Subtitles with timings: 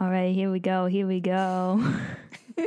[0.00, 0.86] All right, here we go.
[0.86, 1.82] Here we go.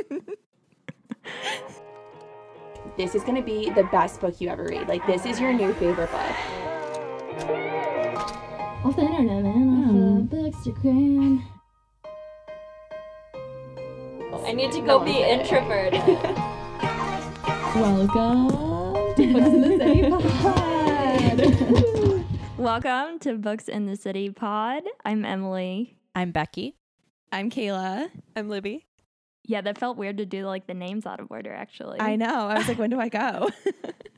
[2.94, 4.86] This is going to be the best book you ever read.
[4.86, 6.20] Like, this is your new favorite book.
[8.84, 10.24] Off the internet, man.
[10.24, 10.76] Off the hmm.
[10.76, 11.42] Bookstagram.
[14.46, 16.02] I need to go be introverted.
[17.74, 18.50] Welcome
[19.16, 20.10] to Books in the City
[22.18, 22.58] Pod.
[22.58, 24.82] Welcome to Books in the City Pod.
[25.06, 25.96] I'm Emily.
[26.14, 26.76] I'm Becky.
[27.32, 28.10] I'm Kayla.
[28.36, 28.86] I'm Libby.
[29.44, 31.98] Yeah, that felt weird to do like the names out of order, actually.
[32.00, 32.46] I know.
[32.48, 33.48] I was like, when do I go?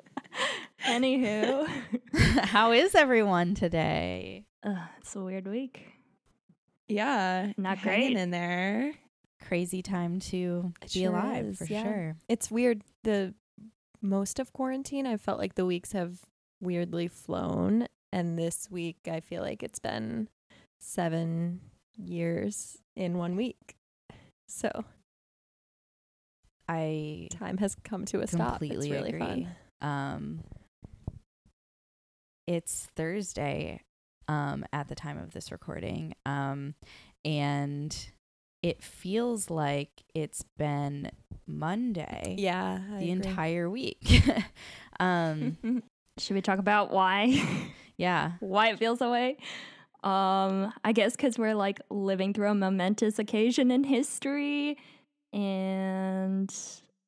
[0.85, 1.67] Anywho,
[2.43, 4.45] How is everyone today?
[4.65, 5.87] Ugh, it's a weird week.
[6.89, 7.53] yeah.
[7.57, 8.17] Not great.
[8.17, 8.93] in there.
[9.47, 11.83] Crazy time to It be sure alive is, for yeah.
[11.85, 12.17] sure.
[12.29, 12.83] It's weird.
[13.05, 13.33] The
[14.03, 16.19] most of quarantine, I felt like the weeks have
[16.61, 17.87] weirdly flown.
[18.13, 20.29] And this week, I feel like it's been
[20.81, 21.61] seven
[21.97, 23.77] years in one week.
[24.49, 24.85] So
[26.69, 28.63] I time has come to a stop.
[28.63, 29.19] It's really agree.
[29.21, 29.49] fun.
[29.81, 30.41] Um,
[32.47, 33.83] it's Thursday
[34.29, 36.75] um, at the time of this recording, um,
[37.25, 37.97] and
[38.63, 41.11] it feels like it's been
[41.47, 42.79] Monday Yeah.
[42.93, 43.29] I the agree.
[43.29, 44.23] entire week.
[45.01, 45.59] um,
[46.19, 47.43] Should we talk about why?
[47.99, 49.37] yeah, why it feels that way?
[50.05, 54.77] Um, I guess because we're like living through a momentous occasion in history,
[55.33, 56.55] and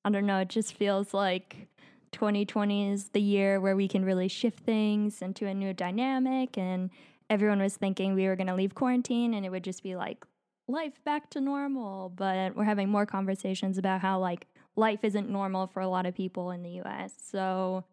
[0.04, 0.38] I don't know.
[0.38, 1.68] It just feels like
[2.12, 6.56] 2020 is the year where we can really shift things into a new dynamic.
[6.56, 6.90] And
[7.28, 10.24] everyone was thinking we were going to leave quarantine and it would just be like
[10.66, 12.08] life back to normal.
[12.08, 16.14] But we're having more conversations about how like life isn't normal for a lot of
[16.14, 17.12] people in the U.S.
[17.20, 17.84] So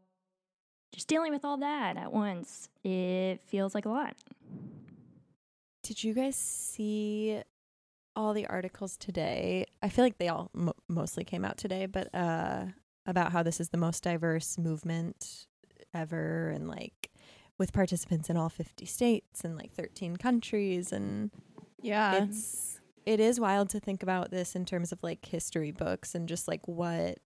[0.94, 4.16] just dealing with all that at once, it feels like a lot.
[5.84, 7.42] Did you guys see
[8.16, 9.66] all the articles today?
[9.82, 12.66] I feel like they all mo- mostly came out today, but uh,
[13.06, 15.46] about how this is the most diverse movement
[15.94, 17.12] ever, and like
[17.60, 21.32] with participants in all 50 states and like 13 countries, and
[21.82, 22.24] Yeah.
[22.24, 26.30] it's it is wild to think about this in terms of like history books and
[26.30, 27.18] just like what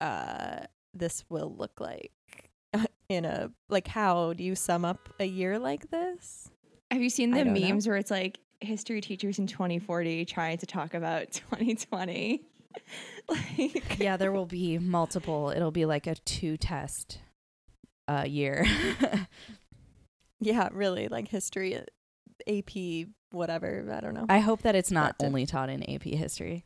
[0.00, 2.10] uh this will look like
[3.08, 6.50] in a like how do you sum up a year like this?
[6.90, 7.60] Have you seen the don't know.
[7.68, 12.42] memes where it's like history teachers in 2040 trying to talk about 2020?
[13.28, 14.16] like, yeah.
[14.16, 15.50] There will be multiple.
[15.54, 17.18] It'll be like a two test
[18.06, 18.64] uh, year.
[20.40, 21.80] Yeah, really, like history, uh,
[22.46, 23.84] AP, whatever.
[23.92, 24.26] I don't know.
[24.28, 25.26] I hope that it's not it.
[25.26, 26.64] only taught in AP history.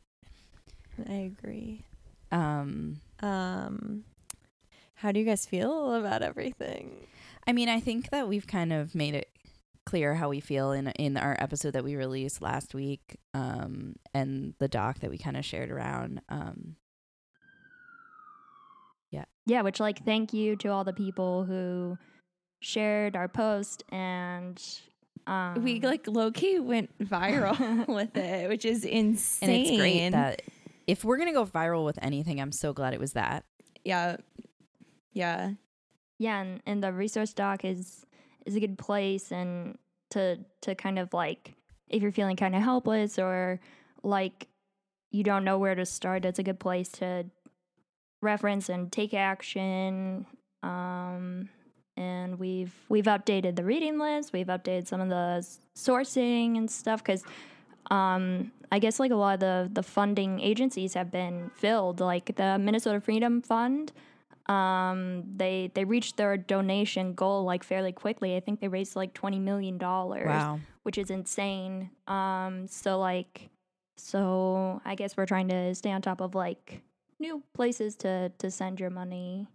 [1.09, 1.85] I agree.
[2.31, 4.03] Um, Um,
[4.95, 7.07] how do you guys feel about everything?
[7.47, 9.29] I mean, I think that we've kind of made it
[9.85, 14.53] clear how we feel in in our episode that we released last week, um, and
[14.59, 16.21] the doc that we kind of shared around.
[16.29, 16.75] Um,
[19.11, 21.97] Yeah, Yeah, which like thank you to all the people who
[22.61, 24.61] shared our post and
[25.27, 29.49] um we like low key went viral with it, which is insane.
[29.49, 30.41] and it's great that
[30.87, 33.45] if we're gonna go viral with anything, I'm so glad it was that.
[33.83, 34.17] yeah.
[35.15, 35.51] Yeah.
[36.17, 38.03] yeah, and, and the resource doc is
[38.45, 39.77] is a good place and
[40.11, 41.55] to to kind of like
[41.89, 43.59] if you're feeling kind of helpless or
[44.03, 44.47] like
[45.11, 47.25] you don't know where to start, it's a good place to
[48.21, 50.25] reference and take action.
[50.63, 51.49] Um,
[51.95, 55.45] and we've we've updated the reading list, we've updated some of the
[55.75, 57.23] sourcing and stuff because
[57.91, 62.35] um, I guess like a lot of the the funding agencies have been filled, like
[62.35, 63.91] the Minnesota Freedom Fund
[64.47, 69.13] um they they reached their donation goal like fairly quickly i think they raised like
[69.13, 70.59] 20 million dollars Wow.
[70.83, 73.49] which is insane um so like
[73.95, 76.81] so i guess we're trying to stay on top of like
[77.19, 79.47] new places to to send your money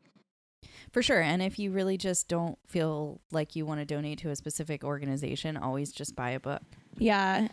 [0.92, 1.20] For sure.
[1.20, 4.82] And if you really just don't feel like you want to donate to a specific
[4.84, 6.62] organization, always just buy a book.
[6.96, 7.48] Yeah.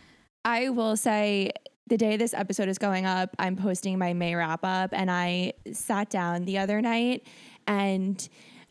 [0.46, 1.50] I will say
[1.88, 5.54] the day this episode is going up, I'm posting my May wrap up and I
[5.72, 7.26] sat down the other night
[7.66, 8.26] and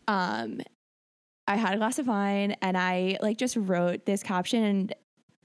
[0.07, 0.62] um
[1.48, 4.95] I had a glass of wine and I like just wrote this caption and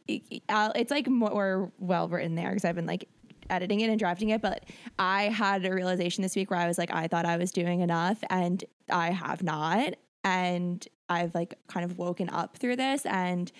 [0.06, 3.08] it- it's like more well written there because I've been like
[3.50, 4.64] editing it and drafting it but
[5.00, 7.80] I had a realization this week where I was like I thought I was doing
[7.80, 9.94] enough and I have not.
[10.22, 13.50] And I've like kind of woken up through this and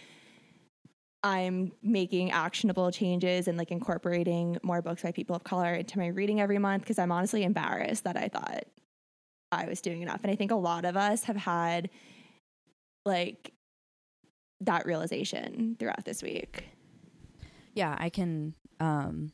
[1.23, 6.07] I'm making actionable changes and like incorporating more books by people of color into my
[6.07, 8.65] reading every month because I'm honestly embarrassed that I thought
[9.53, 10.21] I was doing enough.
[10.23, 11.91] And I think a lot of us have had
[13.05, 13.53] like
[14.61, 16.65] that realization throughout this week.
[17.75, 19.33] yeah, I can um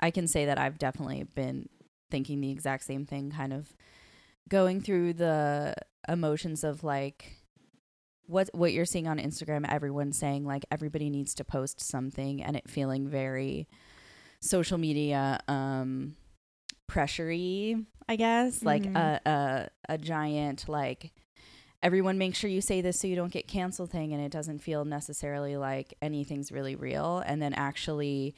[0.00, 1.68] I can say that I've definitely been
[2.10, 3.74] thinking the exact same thing, kind of
[4.48, 5.74] going through the
[6.08, 7.37] emotions of like
[8.28, 12.56] what what you're seeing on Instagram, everyone saying like everybody needs to post something and
[12.56, 13.66] it feeling very
[14.40, 16.14] social media um
[16.88, 18.62] pressury, I guess.
[18.62, 18.96] Like Mhm.
[18.96, 21.12] a, a a giant like
[21.82, 24.58] everyone make sure you say this so you don't get canceled thing and it doesn't
[24.58, 28.34] feel necessarily like anything's really real and then actually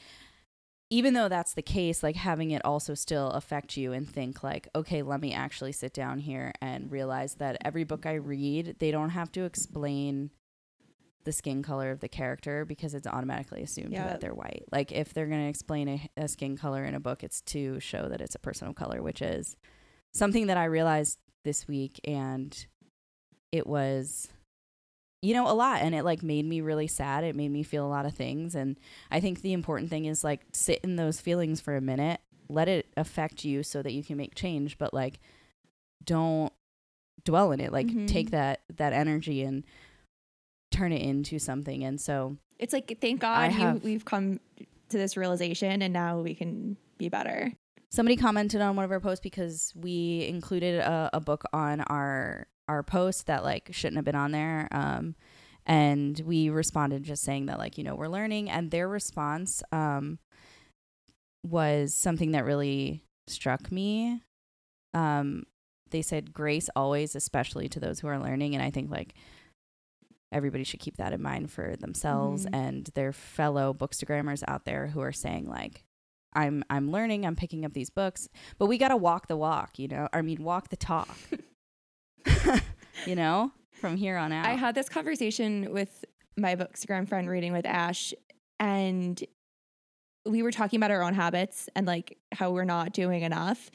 [0.91, 4.67] even though that's the case like having it also still affect you and think like
[4.75, 8.91] okay let me actually sit down here and realize that every book i read they
[8.91, 10.29] don't have to explain
[11.23, 14.05] the skin color of the character because it's automatically assumed Yeah.
[14.07, 16.99] that they're white like if they're going to explain a, a skin color in a
[16.99, 19.55] book it's to show that it's a person of color which is
[20.13, 22.65] something that i realized this week and
[23.51, 24.27] it was
[25.21, 27.85] you know a lot and it like made me really sad it made me feel
[27.85, 28.77] a lot of things and
[29.11, 32.19] i think the important thing is like sit in those feelings for a minute
[32.49, 35.19] let it affect you so that you can make change but like
[36.03, 36.51] don't
[37.23, 38.07] dwell in it like Mhm.
[38.07, 39.63] take that that energy and
[40.71, 44.39] turn it into something and so It's like thank God you, we've come
[44.89, 47.51] to this realization, and now we can be better.
[47.89, 52.47] somebody commented on one of our posts because we included a, a book on our
[52.67, 55.15] our post that like shouldn't have been on there um
[55.65, 60.17] and we responded just saying that like you know we're learning and their response um
[61.45, 64.21] was something that really struck me.
[64.93, 65.43] Um
[65.89, 69.13] they said grace always especially to those who are learning and i think like
[70.31, 72.49] everybody should keep that in mind for themselves Mhm.
[72.55, 75.83] and their fellow bookstagrammers out there who are saying like
[76.33, 78.29] i'm i'm learning i'm picking up these books.
[78.57, 81.09] But we got to walk the walk you know i mean walk the talk
[83.05, 86.05] you know from here on out I had this conversation with
[86.37, 88.13] my bookstagram friend reading with Ash,
[88.59, 89.21] and
[90.25, 93.71] we were talking about our own habits and like how we're not doing enough.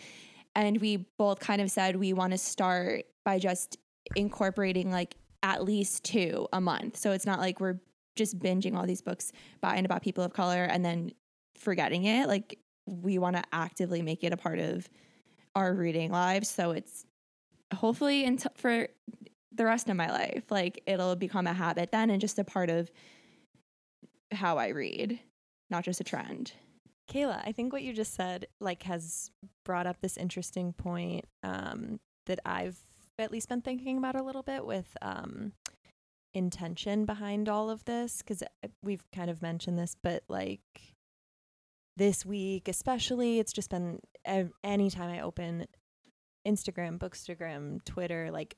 [0.55, 3.77] And we both kind of said we want to start by just
[4.15, 6.97] incorporating like at least two a month.
[6.97, 7.81] So it's not like we're
[8.15, 11.11] just binging all these books by and about people of color and then
[11.59, 12.29] forgetting it.
[12.29, 14.89] Like we want to actively make it a part of
[15.55, 16.49] our reading lives.
[16.49, 17.06] So it's
[17.75, 18.89] hopefully until for
[19.53, 20.45] the rest of my life.
[20.51, 22.91] Like it'll become a habit then and just a part of
[24.33, 25.21] how I read,
[25.71, 26.53] not just a trend.
[27.11, 29.31] Kayla, I think what you just said like has
[29.65, 32.79] brought up this interesting point um, that I've
[33.19, 35.53] at least been thinking about a little bit with um,
[36.35, 38.43] intention behind all of this because
[38.83, 40.61] we've kind of mentioned this, but like
[41.97, 45.67] this week especially, it's just been ev- anytime I open
[46.47, 48.57] Instagram, Bookstagram, Twitter, like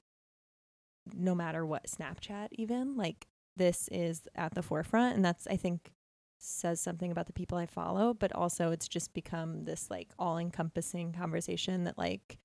[1.14, 3.26] no matter what, Snapchat even, like
[3.56, 5.93] this is at the forefront, and that's I think
[6.38, 10.38] says something about the people I follow, but also it's just become this like all
[10.38, 12.38] encompassing conversation that like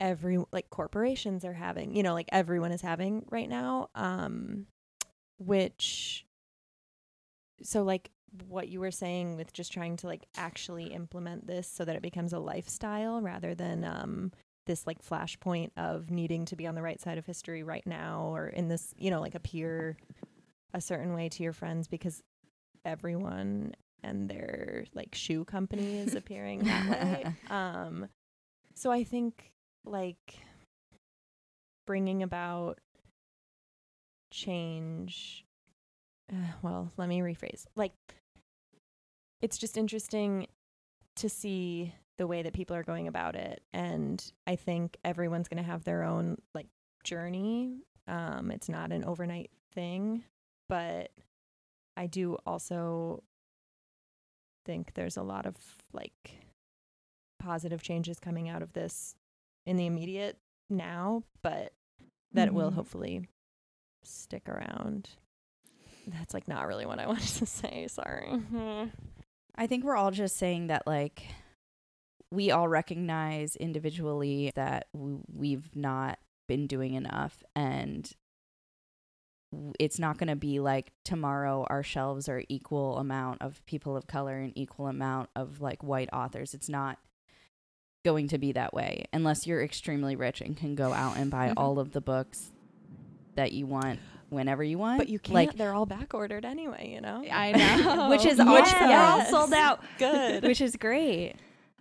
[0.00, 3.88] every like corporations are having, you know, like everyone is having right now.
[3.94, 4.66] Um
[5.38, 6.24] which
[7.62, 8.10] so like
[8.48, 12.02] what you were saying with just trying to like actually implement this so that it
[12.02, 14.32] becomes a lifestyle rather than um
[14.66, 18.28] this like flashpoint of needing to be on the right side of history right now
[18.32, 19.96] or in this, you know, like appear
[20.74, 22.22] a certain way to your friends because
[22.84, 27.34] everyone and their like shoe company is appearing that way.
[27.50, 28.08] Um
[28.74, 29.52] so I think
[29.84, 30.38] like
[31.86, 32.78] bringing about
[34.32, 35.44] change
[36.32, 37.66] uh, well, let me rephrase.
[37.76, 37.92] Like
[39.40, 40.46] it's just interesting
[41.16, 45.62] to see the way that people are going about it and I think everyone's going
[45.62, 46.66] to have their own like
[47.04, 47.78] journey.
[48.06, 50.24] Um it's not an overnight thing,
[50.68, 51.10] but
[51.96, 53.22] I do also
[54.64, 55.56] think there's a lot of
[55.92, 56.36] like
[57.38, 59.14] positive changes coming out of this
[59.66, 60.38] in the immediate
[60.70, 61.72] now, but
[62.32, 62.74] that will Mhm.
[62.74, 63.28] hopefully
[64.04, 65.10] stick around.
[66.06, 67.86] That's like not really what I wanted to say.
[67.88, 68.28] Sorry.
[69.56, 71.24] I think we're all just saying that like
[72.32, 78.10] we all recognize individually that we've not been doing enough and
[79.78, 84.06] it's not going to be like tomorrow our shelves are equal amount of people of
[84.06, 86.54] color and equal amount of like white authors.
[86.54, 86.98] It's not
[88.04, 91.50] going to be that way unless you're extremely rich and can go out and buy
[91.50, 91.54] Mhm.
[91.58, 92.50] all of the books
[93.34, 94.98] that you want whenever you want.
[94.98, 95.34] But you can't.
[95.34, 96.90] like they're all back ordered anyway.
[96.90, 97.22] You know.
[97.30, 98.08] I know.
[98.10, 98.46] Which is they're
[99.02, 99.80] all sold out.
[99.98, 100.44] Good.
[100.44, 101.34] which is great.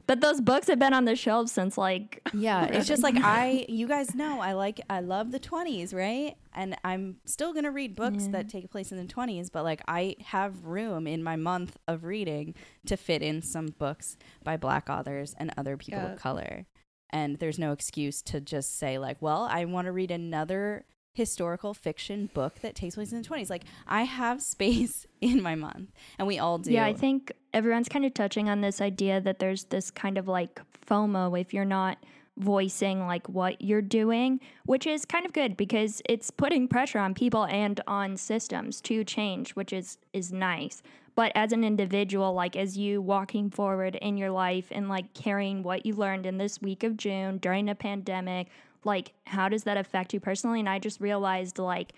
[0.07, 3.65] But those books have been on the shelves since like Yeah, it's just like I
[3.69, 6.35] you guys know I like I love the 20s, right?
[6.53, 8.31] And I'm still going to read books Yeah.
[8.33, 12.03] that take place in the 20s, but like I have room in my month of
[12.03, 12.55] reading
[12.87, 16.13] to fit in some books by black authors and other people Yeah.
[16.13, 16.65] of color.
[17.13, 21.73] And there's no excuse to just say like, well, I want to read another historical
[21.73, 23.49] fiction book that takes place in the 20s.
[23.49, 26.71] Like I have space in my month, and we all do.
[26.71, 30.27] Yeah, I think everyone's kind of touching on this idea that there's this kind of
[30.27, 31.97] like FOMO if you're not
[32.37, 37.13] voicing like what you're doing, which is kind of good because it's putting pressure on
[37.13, 40.81] people and on systems to change, which is is nice.
[41.13, 45.61] But as an individual, like as you walking forward in your life and like carrying
[45.61, 48.47] what you learned in this week of June during a pandemic,
[48.83, 50.59] like how does that affect you personally?
[50.59, 51.93] And I just realized like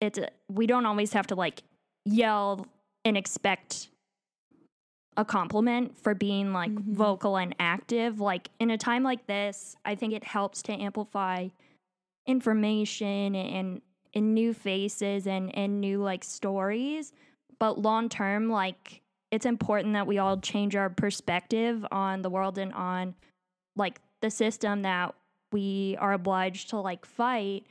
[0.00, 1.62] it's uh, we don't always have to like
[2.04, 2.66] yell
[3.04, 3.88] and expect
[5.16, 6.94] a compliment for being like mm-hmm.
[6.94, 8.20] vocal and active.
[8.20, 11.48] Like in a time like this, I think it helps to amplify
[12.26, 13.82] information and
[14.14, 17.12] and new faces and and new like stories.
[17.58, 22.58] But long term, like it's important that we all change our perspective on the world
[22.58, 23.14] and on
[23.76, 25.14] like the system that
[25.52, 27.66] we are obliged to like fight.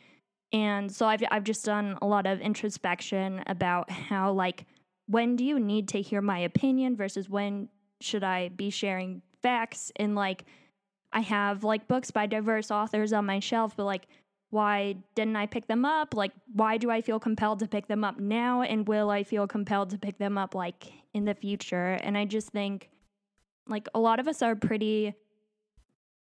[0.51, 4.65] And so I've I've just done a lot of introspection about how like
[5.07, 7.69] when do you need to hear my opinion versus when
[8.01, 10.45] should I be sharing facts and like
[11.11, 14.07] I have like books by diverse authors on my shelf but like
[14.51, 16.15] why didn't I pick them up?
[16.15, 19.47] Like why do I feel compelled to pick them up now and will I feel
[19.47, 21.99] compelled to pick them up like in the future?
[22.01, 22.89] And I just think
[23.67, 25.13] like a lot of us are pretty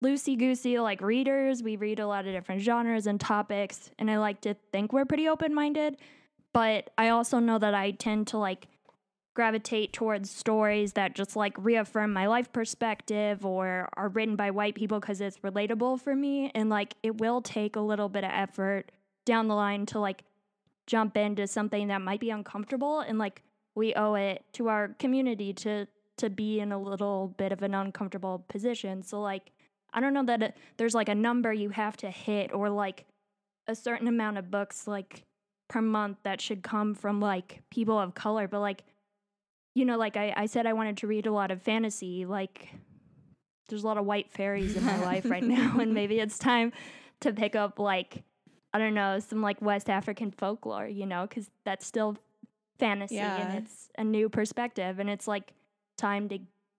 [0.02, 1.62] loosey goosey like readers.
[1.62, 5.04] We read a lot of different genres and topics, and I like to think we're
[5.04, 5.96] pretty open minded.
[6.52, 8.66] But I also know that I tend to like
[9.34, 14.74] gravitate towards stories that just like reaffirm my life perspective or are written by white
[14.74, 16.50] people because it's relatable for me.
[16.54, 18.90] And like it will take a little bit of effort
[19.24, 20.24] down the line to like
[20.86, 23.42] jump into something that might be uncomfortable and like
[23.76, 27.74] we owe it to our community to to be in a little bit of an
[27.74, 29.52] uncomfortable position so like
[29.92, 33.06] i don't know that it, there's like a number you have to hit or like
[33.66, 35.24] a certain amount of books like
[35.68, 38.82] per month that should come from like people of color but like
[39.74, 42.68] you know like i, I said i wanted to read a lot of fantasy like
[43.68, 46.72] there's a lot of white fairies in my life right now and maybe it's time
[47.20, 48.24] to pick up like
[48.72, 52.16] I don't know, some like West African folklore, you know, because that's still
[52.78, 53.36] fantasy Yeah.
[53.48, 55.52] and it's a new perspective, and it's like
[55.98, 56.38] time to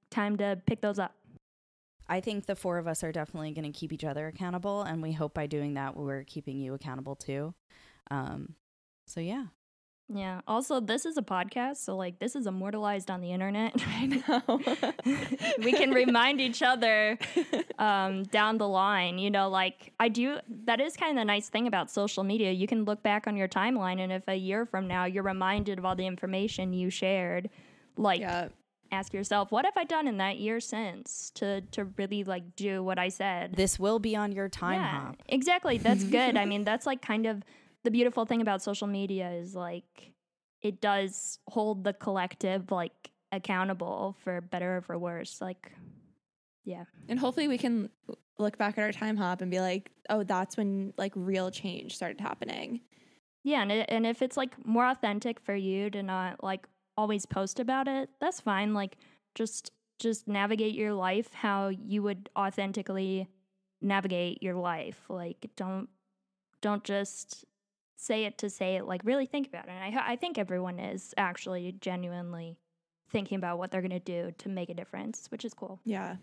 [0.09, 1.13] time to pick those up.
[2.11, 5.01] I think the four of us are definitely going to keep each other accountable, and
[5.01, 7.53] we hope by doing that we're keeping you accountable too.
[8.11, 8.55] Um,
[9.07, 9.45] so yeah,
[10.13, 10.41] Yeah.
[10.45, 13.73] Also, this is a podcast, so like this is immortalized on the internet.
[13.87, 15.53] I know.
[15.63, 17.17] we can remind each other
[17.79, 19.17] um, down the line.
[19.17, 20.39] You know, like I do.
[20.65, 22.51] That is kind of the nice thing about social media.
[22.51, 25.79] You can look back on your timeline, and if a year from now you're reminded
[25.79, 27.49] of all the information you shared,
[27.95, 28.49] like yeah.
[28.91, 32.83] Ask yourself, what have I done in that year since to to really like do
[32.83, 33.55] what I said?
[33.55, 35.15] this will be on your time yeah, hop.
[35.29, 35.77] exactly.
[35.77, 36.35] That's good.
[36.37, 37.43] I mean, that's like kind of
[37.83, 40.11] the beautiful thing about social media is like
[40.61, 45.39] it does hold the collective like accountable for better or for worse.
[45.41, 45.71] Like,
[46.65, 46.83] yeah.
[47.07, 47.89] And hopefully we can
[48.37, 52.19] look back at our Timehop and be like, oh, that's when like real change started
[52.19, 52.81] happening.
[53.43, 56.67] Yeah, and it, and if it's like more authentic for you to not like
[56.97, 58.73] always post about it, that's fine.
[58.73, 58.97] Like
[59.35, 63.27] just just navigate your life how you would authentically
[63.81, 64.99] navigate your life.
[65.09, 65.89] Like don't
[66.61, 67.45] don't just
[67.97, 68.85] say it to say it.
[68.85, 69.71] Like really think about it.
[69.71, 72.57] And I I think everyone is actually genuinely
[73.11, 75.79] thinking about what they're going to do to make a difference, which is cool.
[75.85, 76.15] Yeah.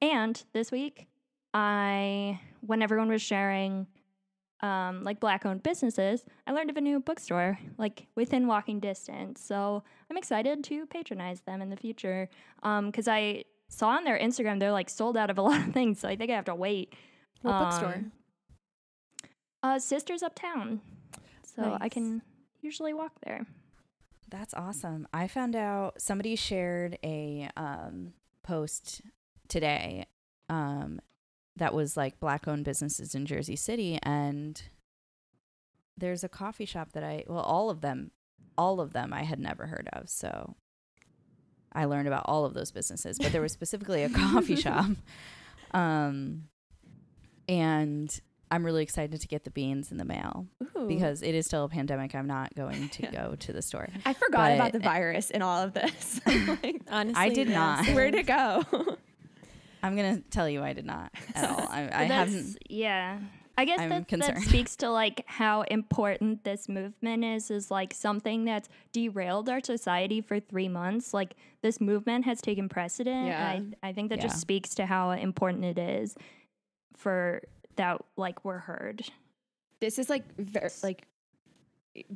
[0.00, 1.06] And this week,
[1.52, 3.86] I, when everyone was sharing
[4.60, 9.40] um, like black owned businesses, I learned of a new bookstore like within walking distance.
[9.40, 12.28] So I'm excited to patronize them in the future
[12.62, 16.00] because I saw on their Instagram they're like sold out of a lot of things.
[16.00, 16.94] So I think I have to wait.
[17.42, 17.94] What bookstore?
[17.94, 18.12] Um,
[19.62, 20.80] Uh, Sisters Uptown.
[21.44, 22.22] So I can
[22.62, 23.46] usually walk there.
[24.30, 25.06] That's awesome.
[25.12, 29.02] I found out somebody shared a um, post
[29.48, 30.06] today
[30.48, 31.00] um,
[31.56, 33.98] that was like black owned businesses in Jersey City.
[34.02, 34.60] And
[35.96, 38.10] there's a coffee shop that I, well, all of them,
[38.58, 40.08] all of them I had never heard of.
[40.08, 40.56] So
[41.72, 44.86] I learned about all of those businesses, but there was specifically a coffee shop.
[45.72, 46.44] Um,
[47.48, 48.20] and
[48.50, 50.46] I'm really excited to get the beans in the mail
[50.76, 50.86] Ooh.
[50.86, 52.14] because it is still a pandemic.
[52.14, 53.10] I'm not going to Yeah.
[53.10, 53.88] go to the store.
[54.06, 56.20] I forgot about the virus in all of this.
[56.62, 57.86] Like, Honestly, I did not.
[57.88, 58.62] where'd it go?
[59.84, 61.66] I'm gonna tell you, I did not at all.
[61.68, 62.58] I, I haven't.
[62.68, 63.18] Yeah.
[63.56, 67.94] I guess I'm that, that speaks to like how important this movement is is like
[67.94, 71.14] something that's derailed our society for three months.
[71.14, 73.28] Like this movement has taken precedent.
[73.28, 73.60] Yeah.
[73.82, 74.24] I, I think that Yeah.
[74.24, 76.16] just speaks to how important it is
[76.96, 77.42] for
[77.76, 79.02] that like we're heard.
[79.80, 81.06] this is like very like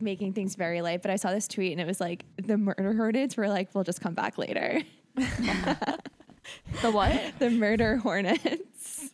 [0.00, 1.02] making things very light.
[1.02, 3.84] But I saw this tweet and it was like the murder hornets were like, we'll
[3.84, 4.82] just come back later.
[6.82, 7.34] The what?
[7.38, 9.10] the murder hornets.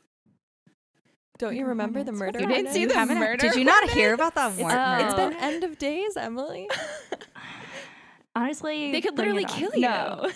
[1.39, 2.41] Don't you remember the murder?
[2.41, 2.93] You didn't see hornets?
[2.95, 4.57] the Haven't- murder Did you not hear about that?
[4.57, 5.05] War- Oh.
[5.05, 6.69] It's been end of days, Emily.
[8.37, 9.59] Honestly, They could bring literally it on.
[9.59, 9.81] kill you.
[9.83, 10.31] No.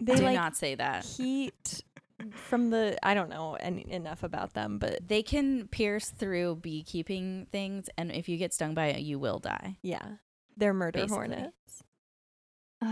[0.00, 1.04] They Do like not say that.
[1.04, 1.82] heat
[2.32, 2.96] from the.
[3.02, 8.12] I don't know any, enough about them, but They can pierce through beekeeping things, and
[8.12, 9.78] if you get stung by it, you will die.
[9.82, 10.02] yeah,
[10.56, 11.14] they're murder Basically.
[11.16, 11.56] hornets.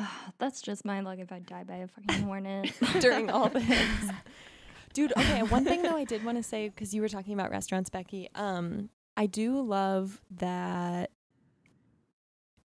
[0.38, 2.72] That's just my luck if I die by a fucking hornet.
[3.00, 4.10] during all this.
[4.92, 7.50] Dude, okay, one thing though I did want to say because you were talking about
[7.50, 8.28] restaurants, Becky.
[8.34, 11.10] Um, I do love that.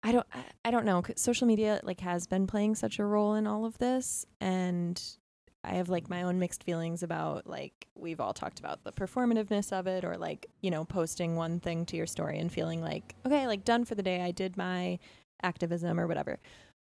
[0.03, 0.27] I don't.
[0.65, 1.03] I- don't know.
[1.17, 5.01] social media like has been playing such a role in all of this, and
[5.63, 9.73] I have like my own mixed feelings about like we've all talked about the performativeness
[9.73, 13.15] of it, or like you know posting one thing to your story and feeling like
[13.25, 14.21] okay, like done for the day.
[14.23, 14.99] I did my
[15.43, 16.39] activism or whatever.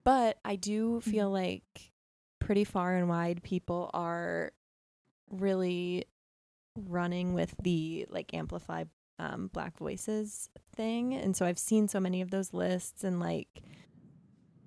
[0.04, 1.92] But I do feel like
[2.40, 4.52] pretty far and wide people are
[5.30, 6.06] really
[6.76, 8.84] running with the like amplify
[9.20, 11.14] um, black voices thing.
[11.14, 13.62] And so i've seen so many of those lists and like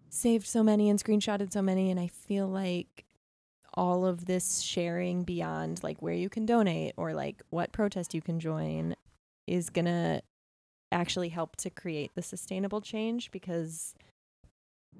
[0.08, 1.90] saved so many and screenshotted so many.
[1.90, 3.04] And i feel like
[3.74, 8.22] all of this sharing beyond like where you can donate or like what protest you
[8.22, 8.96] can join
[9.46, 10.22] is gonna
[10.90, 13.94] actually help to create the sustainable change because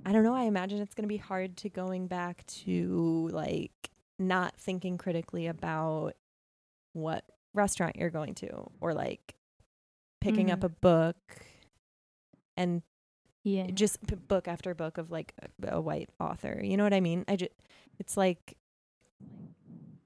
[0.05, 0.35] I don't know.
[0.35, 5.47] I imagine it's going to be hard to going back to like not thinking critically
[5.47, 6.13] about
[6.93, 7.25] what
[7.55, 9.35] restaurant you're going to or like
[10.21, 10.65] picking up Mhm.
[10.65, 11.17] a book
[12.57, 12.83] and
[13.43, 13.67] yeah.
[13.73, 16.61] just p- book after book of like a, a white author.
[16.63, 17.25] You know what I mean?
[17.29, 17.53] I just
[17.99, 18.57] it's like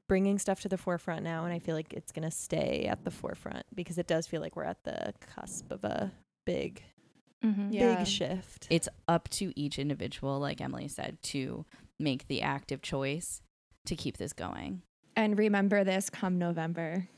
[0.08, 3.04] bringing stuff to the forefront now and I feel like it's going to stay at
[3.04, 6.12] the forefront because it does feel like we're at the cusp of a
[6.44, 6.82] big
[7.44, 7.68] Mhm.
[7.72, 7.96] Yeah.
[7.96, 8.66] big shift.
[8.70, 11.64] It's up to each individual, like Emily said, to
[11.98, 13.40] make the active choice
[13.86, 14.82] to keep this going.
[15.16, 17.08] And remember this come November.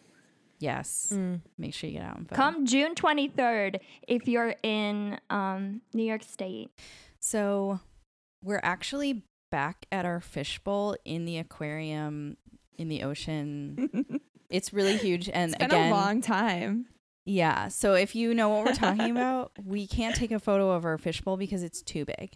[0.59, 1.41] Yes, Mm.
[1.59, 2.37] make sure you get out and vote.
[2.37, 6.71] Come June 23rd if you're in um, New York State.
[7.19, 7.81] So
[8.45, 12.37] we're actually back at our fishbowl in the aquarium
[12.79, 14.21] in the ocean.
[14.51, 16.85] It's really huge, and It's been again, a long time.
[17.25, 17.69] Yeah.
[17.69, 20.99] So if you know what we're talking about, we can't take a photo of our
[20.99, 22.33] fishbowl because it's too big.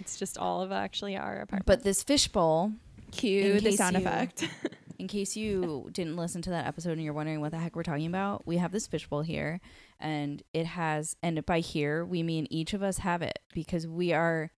[0.00, 1.66] It's just all of actually our apartment.
[1.66, 2.72] But this fishbowl,
[3.12, 4.48] Cue the sound you- effect.
[4.98, 7.82] in case you didn't listen to that episode and you're wondering what the heck we're
[7.82, 9.60] talking about, we have this fishbowl here,
[10.00, 14.12] and it has, and by here we mean each of us have it because we
[14.12, 14.50] are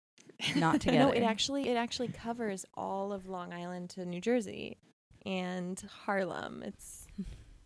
[0.57, 0.99] not together.
[1.07, 4.79] no, it actually it actually covers all of Long Island to New Jersey
[5.25, 6.63] and Harlem.
[6.65, 7.04] It's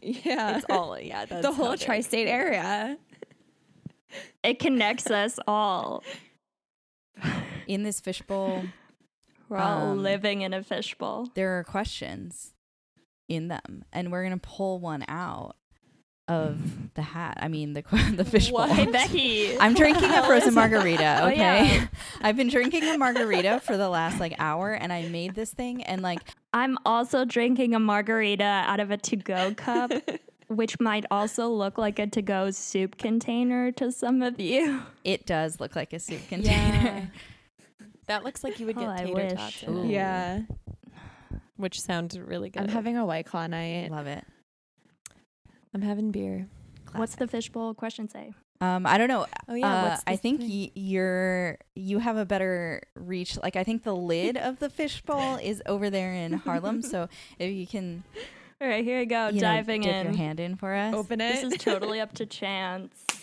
[0.03, 0.57] yeah.
[0.57, 1.25] it's all yeah.
[1.29, 2.97] That's the whole tri-state area.
[4.43, 6.03] It connects us all.
[7.67, 8.65] in this fishbowl.
[9.49, 11.29] We're all Um, living in a fishbowl.
[11.35, 12.55] there are questions
[13.29, 15.57] in them, and we're gonna pull one out
[16.29, 16.87] of mm-hmm.
[16.95, 17.39] the hat.
[17.41, 17.83] I mean, the
[18.15, 18.67] the fishbowl.
[18.67, 19.59] Hey, Becky.
[19.59, 21.21] I'm drinking a frozen margarita.
[21.23, 21.87] Oh, Okay, yeah.
[22.21, 25.83] I've been drinking a margarita for the last like hour, and I made this thing,
[25.83, 26.21] and like
[26.53, 29.91] I'm also drinking a margarita out of a to go cup,
[30.49, 34.83] which might also look like a to go soup container to some of you.
[35.05, 37.11] it does look like a soup container.
[38.07, 40.41] That looks like you would Oh, get I tater tots in Yeah.
[41.57, 42.63] which sounds really good.
[42.63, 43.91] I'm having a white claw night.
[43.91, 44.25] Love it.
[45.79, 46.49] I'm having beer.
[46.97, 48.33] What's the fishbowl question say?
[48.61, 49.27] Um, I don't know.
[49.49, 53.39] Oh yeah, uh, what's I think y- you're you have a better reach.
[53.41, 56.83] Like I think the lid of the fishbowl is over there in Harlem.
[56.83, 58.03] So if you can
[58.61, 59.29] All right, here we go.
[59.29, 60.07] you know, diving dip in.
[60.07, 60.93] your hand in for us.
[60.95, 61.41] Open it.
[61.43, 63.05] This is totally up to chance.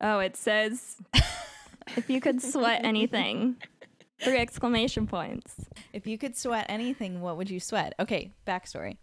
[0.00, 0.96] Oh, it says
[1.96, 3.56] if you could sweat anything.
[4.20, 5.54] Three exclamation points.
[5.92, 7.94] If you could sweat anything, what would you sweat?
[7.98, 8.98] Okay, backstory.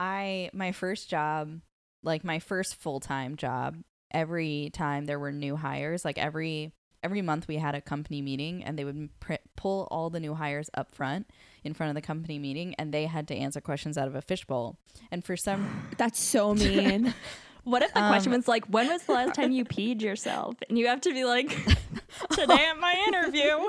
[0.00, 1.60] I my first job,
[2.02, 3.76] like my first full time job,
[4.12, 6.72] every time there were new hires, like every
[7.04, 10.34] every month we had a company meeting, and they would pr- pull all the new
[10.34, 11.28] hires up front
[11.64, 14.22] in front of the company meeting, and they had to answer questions out of a
[14.22, 14.76] fishbowl.
[15.10, 17.12] And for some, That's so mean.
[17.64, 20.56] What if the Um, question was like, when was the last time you peed yourself?
[20.68, 21.48] And you have to be like,
[22.32, 23.68] today at my interview.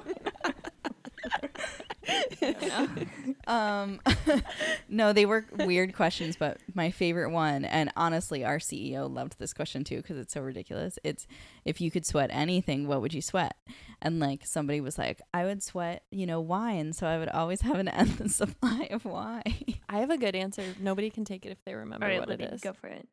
[3.45, 3.99] Um,
[4.89, 9.53] no, they were weird questions, but my favorite one, and honestly, our CEO loved this
[9.53, 10.97] question too because it's so ridiculous.
[11.03, 11.27] It's
[11.65, 13.57] if you could sweat anything, what would you sweat?
[14.01, 17.61] And like somebody was like, I would sweat, you know, wine, so I would always
[17.61, 19.43] have an endless supply of wine.
[19.89, 20.63] I have a good answer.
[20.79, 22.61] Nobody can take it if they remember All right, what Libby, it is.
[22.61, 23.07] go for it.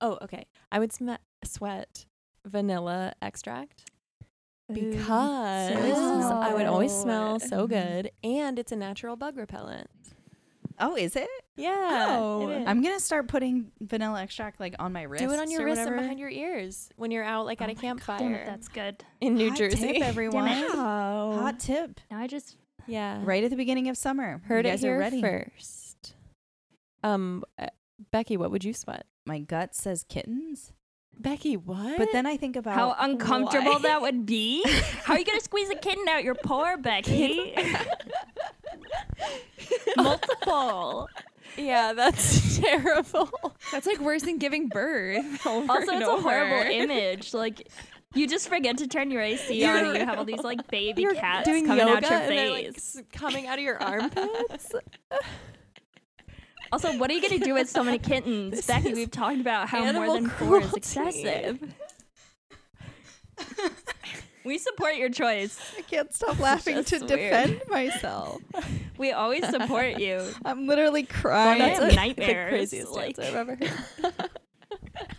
[0.00, 0.46] Oh, okay.
[0.70, 1.10] I would sm-
[1.44, 2.06] sweat
[2.46, 3.95] vanilla extract Ooh,
[4.72, 9.88] because so I would always smell so good, and it's a natural bug repellent.
[10.78, 11.28] Oh, is it?
[11.56, 12.48] Yeah, Oh.
[12.50, 12.68] it is.
[12.68, 15.24] I'm gonna start putting vanilla extract like on my wrist.
[15.24, 17.70] do it on your wrist wrists and behind your ears when you're out like at
[17.70, 19.02] Oh a campfire Damn it, that's good.
[19.22, 19.92] in New Hot Jersey.
[19.94, 20.48] tip, everyone.
[20.48, 20.68] it.
[20.70, 21.98] Hot tip.
[22.10, 24.42] Now I just yeah, Right at the beginning of summer.
[24.44, 25.20] Heard you it here are ready.
[25.22, 26.14] first.
[27.02, 27.66] Um, uh,
[28.12, 29.06] Becky, what would you sweat?
[29.24, 30.72] My gut says kittens,
[31.18, 31.98] Becky, what?
[31.98, 33.78] but then I think about how uncomfortable Why?
[33.80, 34.62] that would be.
[35.02, 37.54] How are you gonna squeeze a kitten out your pore, Becky?
[39.96, 41.08] Multiple.
[41.56, 43.30] yeah, that's terrible.
[43.72, 45.46] That's like worse than giving birth.
[45.46, 47.34] over Also, and it's a horrible image.
[47.34, 47.68] Like,
[48.14, 51.02] you just forget to turn your AC on, and you have all these like baby
[51.02, 53.02] You're cats doing coming yoga out your and like, face.
[53.12, 54.72] coming out of your armpits.
[56.72, 58.94] Also, what are you gonna do with so many kittens, This Becky?
[58.94, 61.60] We've talked about how more than four is excessive.
[64.44, 65.58] we support your choice.
[65.78, 67.08] I can't stop laughing to weird.
[67.08, 68.40] defend myself.
[68.98, 70.22] We always support you.
[70.42, 71.60] I'm literally crying.
[71.60, 72.70] have That's a- nightmares.
[72.70, 73.56] the craziest like, I've ever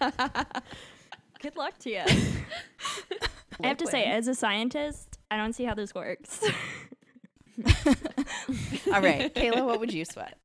[0.01, 0.13] heard.
[1.43, 2.01] good luck to you.
[3.63, 6.43] I have to say, as a scientist, I don't see how this works.
[7.63, 10.39] All right, Kayla, what would you sweat?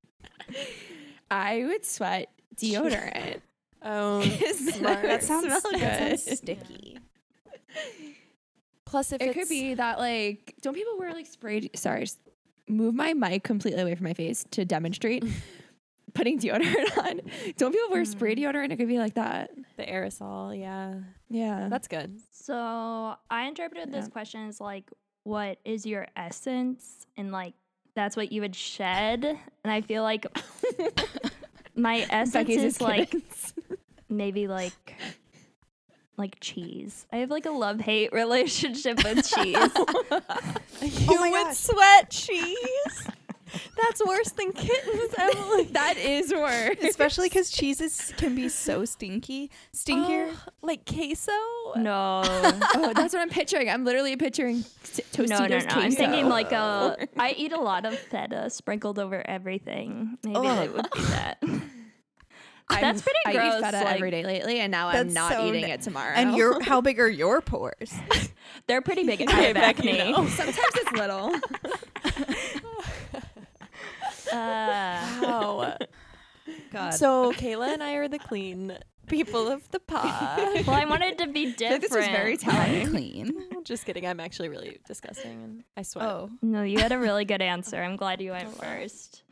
[1.31, 3.41] I would sweat deodorant.
[3.85, 5.03] Oh, Smart.
[5.03, 6.21] That sounds, Smell that good.
[6.21, 6.99] sounds sticky.
[8.85, 12.21] plus if it it's, could be that like don't people wear like spray sorry just
[12.69, 15.25] move my mic completely away from my face to demonstrate
[16.15, 17.21] putting deodorant on
[17.57, 18.43] don't people wear spray hmm.
[18.43, 20.59] deodorant it could be like that the aerosol.
[20.59, 20.95] Yeah,
[21.29, 22.21] yeah that's good.
[22.31, 24.91] so I interpreted this question as like,
[25.25, 27.07] what is your essence?
[27.17, 27.55] And like,
[27.95, 29.25] that's what you would shed.
[29.25, 30.27] And I feel like
[31.75, 33.15] my essence is is like
[34.09, 34.95] maybe like
[36.17, 37.07] like cheese.
[37.13, 39.57] I have like a love hate relationship with cheese.
[40.85, 41.57] Oh you my would gosh.
[41.57, 43.07] sweat cheese.
[43.83, 45.65] That's worse than kittens, Emily.
[45.73, 49.51] that is worse Especially because cheeses can be so stinky.
[49.75, 50.31] Stinkier.
[50.33, 51.33] Oh, like queso.
[51.77, 52.23] no.
[52.25, 54.63] oh that's what i'm picturing i'm literally picturing
[54.93, 55.67] t- Tostitos No, no, no.
[55.75, 57.09] I'm thinking like uh, a.
[57.21, 60.19] I eat a lot of feta sprinkled over everything.
[60.25, 60.65] Maybe Ugh.
[60.67, 61.39] it would be that.
[62.71, 65.47] That's pretty I gross, eat feta like- every day lately, and now I'm not so
[65.47, 66.13] eating n- it tomorrow.
[66.15, 67.93] and your how big are your pores?
[68.67, 69.21] They're pretty big.
[69.23, 70.13] Okay, I Becky, acne.
[70.13, 70.27] no.
[70.29, 71.35] sometimes it's little.
[74.33, 75.77] Uh, Wow.
[76.73, 76.91] God.
[76.95, 80.39] so Kayla and I are the clean people of the pod.
[80.67, 81.83] well, I wanted to be feel different.
[81.83, 82.89] like this was very telling.
[82.89, 83.35] clean.
[83.65, 84.07] Just kidding.
[84.07, 86.05] I'm actually really disgusting, and I sweat.
[86.05, 87.81] Oh, No, you had a really good answer.
[87.81, 89.23] I'm glad you went first.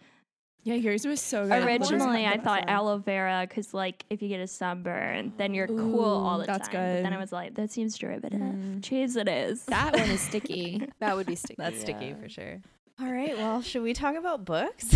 [0.62, 1.62] Yeah, yours was so good.
[1.64, 6.04] Originally, I thought aloe vera because, like, if you get a sunburn, then you're cool
[6.04, 6.96] all Ooh, the that's time.
[6.96, 8.38] But then I was like, that seems derivative.
[8.40, 8.84] Mm.
[8.84, 9.64] Cheese, it is.
[9.64, 10.86] that one is sticky.
[11.00, 11.54] That would be sticky.
[11.56, 12.60] that's sticky for sure.
[13.00, 13.36] All right.
[13.36, 14.94] Well, should we talk about books?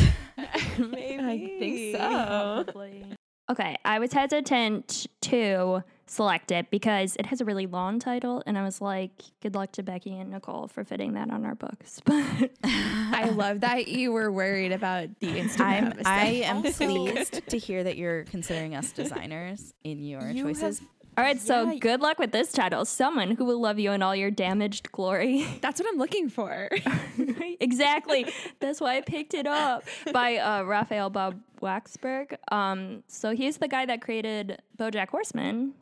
[0.79, 1.19] Maybe.
[1.23, 2.64] I think so.
[2.64, 3.07] Probably.
[3.51, 8.57] Okay, I was hesitant to select it because it has a really long title, and
[8.57, 9.12] I was like,
[9.43, 13.61] "Good luck to Becky and Nicole for fitting that on our books." But I love
[13.61, 15.95] that you were worried about the Instagram.
[15.99, 20.81] I'm, I am pleased to hear that you're considering us designers in your You choices.
[21.16, 21.79] Have- all right, so Yeah.
[21.79, 22.85] good luck with this title.
[22.85, 25.46] Someone who will love you in all your damaged glory.
[25.61, 26.68] That's what I'm looking for.
[27.61, 28.27] exactly.
[28.61, 32.37] That's why I picked it up by uh, Raphael Bob Waksberg.
[32.53, 35.74] Um, so he's the guy that created BoJack Horseman.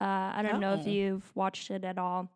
[0.00, 0.90] Uh, I don't know if Oh.
[0.90, 2.28] you've watched it at all.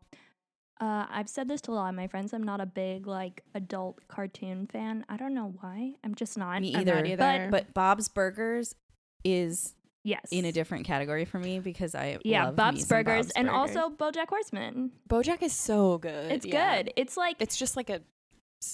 [0.81, 2.33] Uh, I've said this to a lot of my friends.
[2.33, 5.05] I'm not a big like adult cartoon fan.
[5.11, 5.93] I don't know why.
[6.03, 6.63] I'm just not.
[6.63, 6.95] Me either.
[6.95, 7.49] not either.
[7.51, 8.75] But Bob's Burgers
[9.23, 10.27] is Yes.
[10.31, 13.77] in a different category for me because I yeah, Bob's Burgers Bob's and Burgers.
[13.77, 14.93] also BoJack Horseman.
[15.09, 16.33] BoJack is so good.
[16.33, 16.83] It's yeah.
[16.83, 16.93] good.
[16.97, 18.01] It's like It's just like a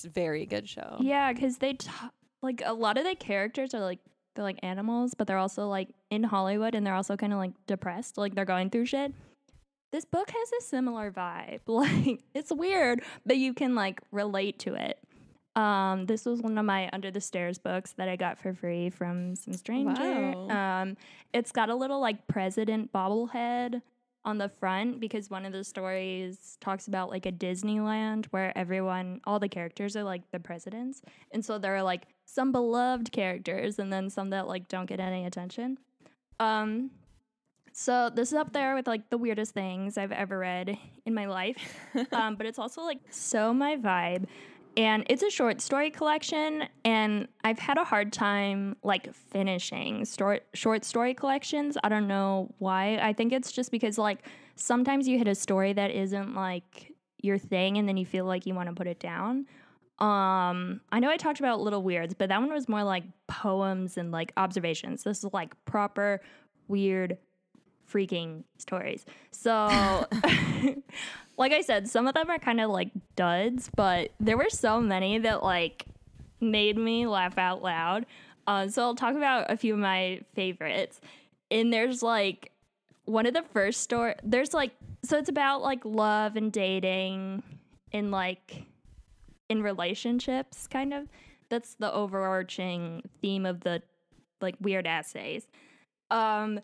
[0.05, 0.99] very good show.
[1.01, 1.91] Yeah, because they t-
[2.43, 3.99] like a lot of the characters are like
[4.35, 7.53] they're like animals, but they're also like in Hollywood and they're also kind of like
[7.67, 9.13] depressed, like they're going through shit.
[9.93, 11.61] This book has a similar vibe.
[11.67, 14.99] Like it's weird, but you can like relate to it.
[15.57, 18.91] Um, this was one of my Under the Stairs books that I got for free
[18.91, 20.33] from some stranger.
[20.37, 20.83] Wow.
[20.83, 20.97] Um,
[21.33, 23.81] it's got a little like president bobblehead
[24.27, 29.21] on the front because one of the stories talks about like a Disneyland where everyone,
[29.25, 31.01] all the characters are like the presidents.
[31.31, 35.01] And so there are like some beloved characters and then some that like don't get
[35.01, 35.79] any attention.
[36.39, 36.91] Um,
[37.73, 41.27] so this is up there with like the weirdest things I've ever read in my
[41.27, 41.79] life.
[42.13, 44.25] um, but it's also like so my vibe.
[44.77, 50.41] And it's a short story collection, and I've had a hard time like finishing story,
[50.53, 51.79] short story collections.
[51.83, 52.99] I don't know why.
[52.99, 57.39] I think it's just because like sometimes you hit a story that isn't like your
[57.39, 59.47] thing, and then you feel like you want to put it down.
[59.99, 63.97] Um, I know I talked about Little Weirds, but that one was more like poems
[63.97, 65.05] and like observations.
[65.05, 66.21] This is like proper
[66.69, 67.17] weird
[67.91, 69.05] freaking stories.
[69.31, 70.07] So,
[71.37, 74.81] like I said, some of them are kind of like duds, but there were so
[74.81, 75.87] many that like
[76.41, 78.07] made me laugh out loud.
[78.47, 81.01] Uh, so I'll talk about a few of my favorites.
[81.51, 82.53] And there's like
[83.05, 84.15] one of the first story.
[84.23, 84.73] There's like
[85.05, 87.43] so it's about like love and dating
[87.93, 88.65] and like
[89.49, 91.09] in relationships, kind of.
[91.49, 93.83] That's the overarching theme of the
[94.41, 95.47] like weird essays.
[96.11, 96.61] Um,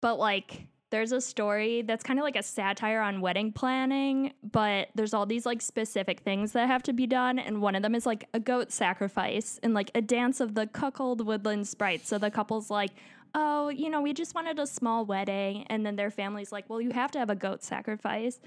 [0.00, 4.88] but like there's a story that's kind of like a satire on wedding planning, but
[4.94, 7.38] there's all these like specific things that have to be done.
[7.38, 10.66] And one of them is like a goat sacrifice and like a dance of the
[10.66, 12.08] cuckold woodland sprites.
[12.08, 12.90] So the couple's like,
[13.34, 15.64] oh, you know, we just wanted a small wedding.
[15.68, 18.40] And then their family's like, well, you have to have a goat sacrifice.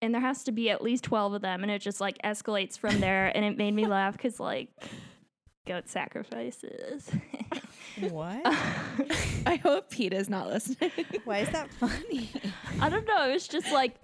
[0.00, 1.62] And there has to be at least 12 of them.
[1.62, 3.26] And it just like escalates from there.
[3.36, 4.68] and it made me laugh because like
[5.66, 7.10] goat sacrifices.
[8.10, 8.40] What?
[9.46, 10.90] I hope Pete is not listening.
[11.24, 12.30] Why is that funny?
[12.80, 13.28] I don't know.
[13.28, 13.94] It was just like,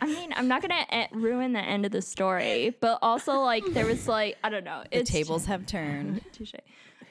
[0.00, 3.64] I mean, I'm not gonna e- ruin the end of the story, but also like
[3.72, 4.82] there was like I don't know.
[4.90, 6.22] The It's tables have turned.
[6.32, 6.54] touche.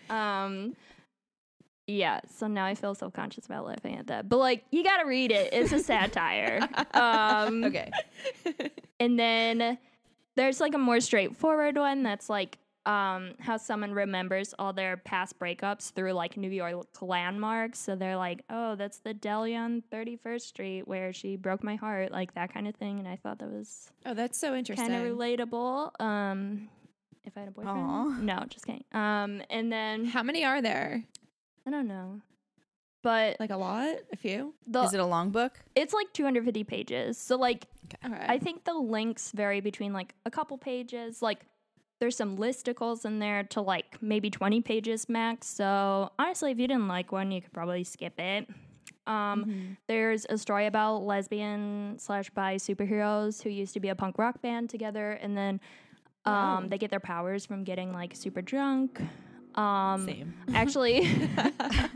[0.09, 0.75] Um,
[1.87, 2.21] yeah.
[2.37, 5.31] So now I feel self conscious about laughing at that, but like you gotta read
[5.31, 5.53] it.
[5.53, 6.67] It's a satire.
[6.93, 7.91] um, Okay.
[8.99, 9.77] and then
[10.35, 12.57] there's like a more straightforward one that's like
[12.89, 17.77] um, how someone remembers all their past breakups through like New York landmarks.
[17.79, 22.11] So they're like, oh, that's the deli on 31st Street where she broke my heart,
[22.11, 22.97] like that kind of thing.
[22.99, 24.89] And I thought that was Oh, that's so interesting.
[24.89, 25.91] kind of relatable.
[26.01, 26.69] Um,
[27.25, 28.03] if I had a boyfriend, Aw.
[28.21, 28.83] no, just kidding.
[28.91, 31.03] Um, and then How many are there?
[31.67, 32.21] I don't know,
[33.03, 33.95] but Like a lot?
[34.11, 34.55] A few?
[34.65, 35.59] the Is it a long book?
[35.75, 37.17] it's like 250 pages.
[37.17, 37.67] So like
[38.05, 38.25] Okay.
[38.27, 41.21] I think the links vary between like a couple pages.
[41.21, 41.41] Like
[41.99, 45.47] there's some listicles in there to like maybe 20 pages max.
[45.47, 48.47] So honestly, if you didn't like one, you could probably skip it.
[49.07, 54.19] Um, There's a story about lesbian slash bi superheroes who used to be a punk
[54.19, 55.59] rock band together, and then
[56.25, 59.01] um, they get their powers from getting like super drunk.
[59.55, 60.33] Um, Same.
[60.53, 61.09] Actually,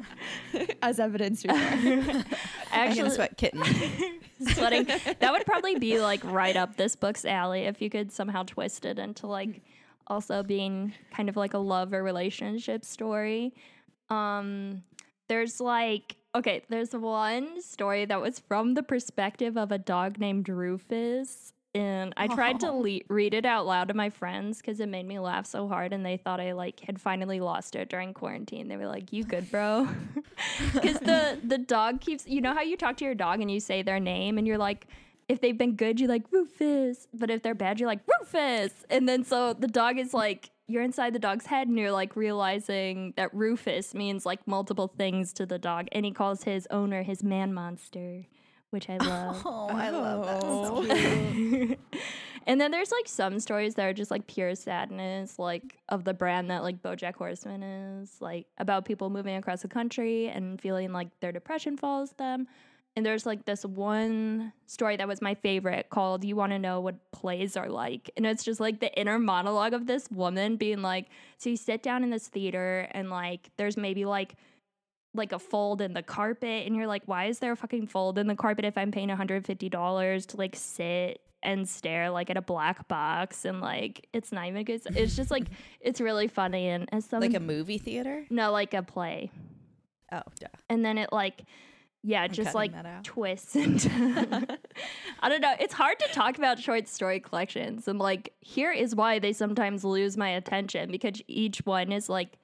[0.81, 1.59] As evidenced before.
[1.61, 2.25] I'm
[2.71, 3.63] actually, sweat kitten.
[4.47, 4.85] sweating.
[4.85, 8.85] That would probably be like right up this book's alley if you could somehow twist
[8.85, 9.61] it into like
[10.07, 13.53] also being kind of like a love or relationship story.
[14.09, 14.83] Um
[15.27, 20.49] there's like okay, there's one story that was from the perspective of a dog named
[20.49, 21.53] Rufus.
[21.75, 25.07] And I tried to le- read it out loud to my friends because it made
[25.07, 28.67] me laugh so hard, and they thought I like had finally lost it during quarantine.
[28.67, 29.87] They were like, "You good, bro?"
[30.73, 33.59] Because the the dog keeps, you know how you talk to your dog and you
[33.59, 34.85] say their name, and you're like,
[35.27, 39.07] if they've been good, you're like Rufus, but if they're bad, you're like Rufus, and
[39.07, 43.13] then so the dog is like, you're inside the dog's head, and you're like realizing
[43.17, 47.23] that Rufus means like multiple things to the dog, and he calls his owner his
[47.23, 48.25] man monster,
[48.69, 49.41] which I love.
[49.45, 50.41] Oh, I love that.
[50.43, 50.85] Oh.
[50.85, 51.75] So
[52.47, 56.13] and then there's like some stories that are just like pure sadness, like of the
[56.13, 60.91] brand that like BoJack Horseman is, like about people moving across the country and feeling
[60.91, 62.47] like their depression follows them.
[62.95, 66.79] And there's like this one story that was my favorite called You Want to Know
[66.79, 68.11] What Plays Are Like.
[68.15, 71.81] And it's just like the inner monologue of this woman being like, so you sit
[71.81, 74.35] down in this theater and like there's maybe like
[75.15, 78.17] like a fold in the carpet and you're like why is there a fucking fold
[78.17, 82.41] in the carpet if i'm paying $150 to like sit and stare like at a
[82.41, 85.45] black box and like it's not even good it's just like
[85.81, 88.25] it's really funny and as someone like a movie theater?
[88.31, 89.29] no like a play
[90.11, 90.47] Oh, duh.
[90.67, 91.43] and then it like
[92.03, 92.71] yeah I'm just like
[93.03, 93.89] twists into
[95.21, 95.53] i don't know.
[95.59, 97.87] It's hard to talk about short story collections.
[97.87, 102.37] And like here is why they sometimes lose my attention because each one is like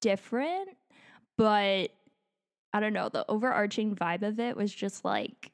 [0.00, 0.70] different
[1.36, 1.90] but
[2.72, 3.08] i don't know.
[3.08, 5.52] The overarching vibe of it was just like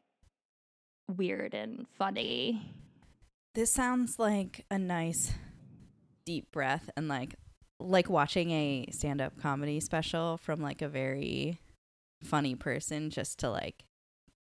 [1.16, 2.74] weird and funny.
[3.54, 5.32] This sounds like a nice
[6.24, 7.34] deep breath and like
[7.80, 11.58] like watching a stand-up comedy special from like a very
[12.22, 13.84] funny person just to like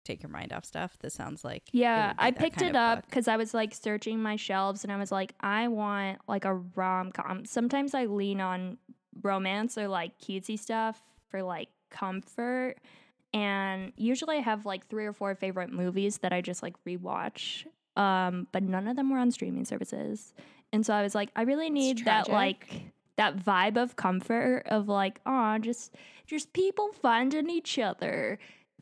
[0.04, 0.96] take your mind off stuff.
[1.00, 4.84] This sounds like Yeah, I picked it up because I was like searching my shelves
[4.84, 7.44] and I was like, I want like a rom com.
[7.44, 8.78] Sometimes I lean on
[9.22, 12.76] romance or like cutesy stuff for like comfort.
[13.32, 17.64] And usually I have like three or four favorite movies that I just like rewatch.
[17.96, 20.32] Um, but none of them were on streaming services.
[20.72, 24.88] And so I was like, I really need that like that vibe of comfort of
[24.88, 25.94] like, oh, just
[26.26, 28.38] just people finding each other.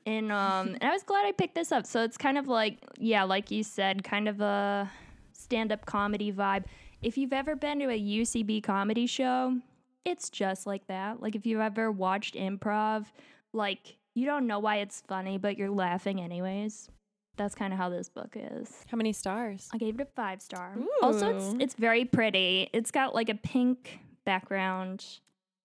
[0.07, 1.85] And um and I was glad I picked this up.
[1.85, 4.89] So it's kind of like, yeah, like you said, kind of a
[5.33, 6.65] stand-up comedy vibe.
[7.03, 9.59] If you've ever been to a UCB comedy show,
[10.05, 11.21] it's just like that.
[11.21, 13.07] Like if you've ever watched improv,
[13.53, 16.91] like you don't know why it's funny, but you're laughing anyways.
[17.37, 18.85] That's kind of how this book is.
[18.89, 19.69] How many stars?
[19.73, 20.77] I gave it a five star.
[21.03, 22.71] Also, it's it's very pretty.
[22.73, 25.21] It's got like a pink background,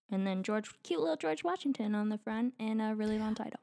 [0.09, 3.59] and then George, cute little George Washington on the front, and a really long title.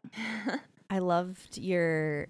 [0.91, 2.27] I loved your.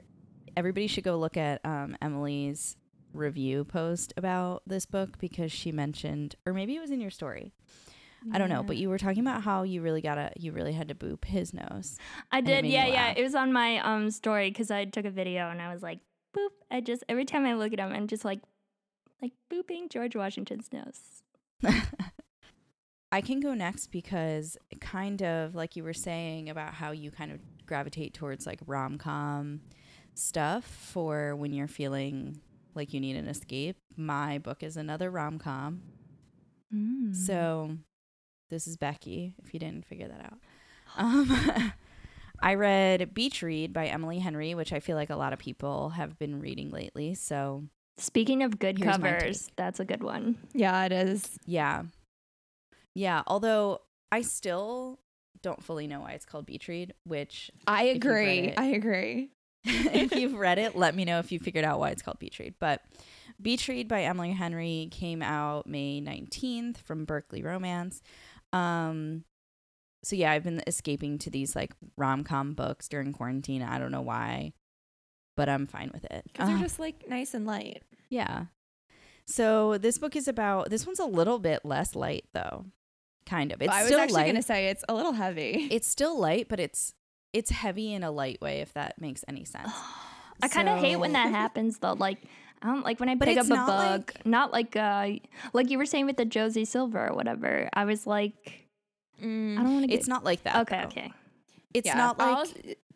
[0.57, 2.77] Everybody should go look at um, Emily's
[3.13, 7.53] review post about this book because she mentioned, or maybe it was in your story.
[8.33, 10.89] I don't know, but you were talking about how you really gotta, you really had
[10.89, 11.97] to boop his nose.
[12.31, 13.15] I did, yeah, yeah.
[13.17, 16.01] It was on my um story because I took a video and I was like,
[16.37, 16.51] boop.
[16.71, 18.41] I just every time I look at him, I'm just like,
[19.23, 21.23] like booping George Washington's nose.
[23.13, 27.33] I can go next because kind of like you were saying about how you kind
[27.33, 29.61] of gravitate towards like rom com
[30.15, 32.41] stuff for when you're feeling
[32.75, 33.77] like you need an escape.
[33.97, 35.83] My book is another rom com.
[36.73, 37.15] Mm.
[37.15, 37.77] So
[38.49, 40.39] this is Becky, if you didn't figure that out.
[40.97, 41.73] Um,
[42.43, 45.91] I read Beach Read by Emily Henry, which I feel like a lot of people
[45.91, 47.15] have been reading lately.
[47.15, 47.65] So
[47.97, 50.37] Speaking of good covers, that's a good one.
[50.55, 51.39] Yeah, it is.
[51.45, 51.83] yeah.
[52.95, 53.23] Yeah.
[53.27, 54.99] Although I still
[55.43, 58.39] don't fully know why it's called Beach Read, which I If you've read agree.
[58.49, 58.55] it.
[58.59, 59.31] I agree.
[59.65, 62.39] if you've read it, let me know if you figured out why it's called Beach
[62.39, 62.55] Read.
[62.59, 62.83] But
[63.41, 68.03] Beach Read by Emily Henry came out May 19th from Berkley Romance.
[68.53, 69.25] Um,
[70.03, 73.63] so yeah, I've been escaping to these like rom com books during quarantine.
[73.63, 74.55] I don't know why,
[75.37, 76.25] but I'm fine with it.
[76.27, 77.83] Because they're Uh, just like nice and light.
[78.09, 78.47] yeah.
[79.27, 80.71] So this book is about.
[80.71, 82.65] This one's a little bit less light though,
[83.31, 83.63] kind of.
[83.63, 84.27] It's I was still actually light.
[84.27, 85.69] gonna say it's a little heavy.
[85.71, 86.95] it's still light, but it's
[87.33, 89.71] it's heavy in a light way, if that makes any sense.
[90.43, 91.93] I kind of hate when that happens though.
[91.95, 92.19] Like
[92.63, 95.09] I don't like when I But pick up a not book, like- not like uh
[95.53, 97.69] like you were saying with the Josie Silver or whatever.
[97.73, 98.67] I was like,
[99.21, 99.93] I don't want to.
[99.95, 100.57] It's not like that.
[100.63, 100.81] okay.
[100.83, 100.87] though.
[100.89, 101.13] Okay.
[101.73, 102.47] It's Yeah, not like I'll-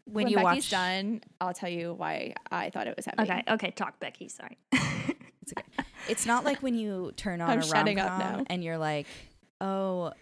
[0.07, 0.70] when, when, you Becky's watch.
[0.70, 3.23] done, I'll tell you why I thought it was heavy.
[3.31, 3.42] Okay.
[3.49, 3.70] Okay.
[3.70, 4.29] Talk, Becky.
[4.29, 4.59] Sorry.
[4.73, 5.88] It's okay.
[6.09, 9.07] It's not like when you turn on I'm a rom up com and you're like,
[9.61, 10.12] oh,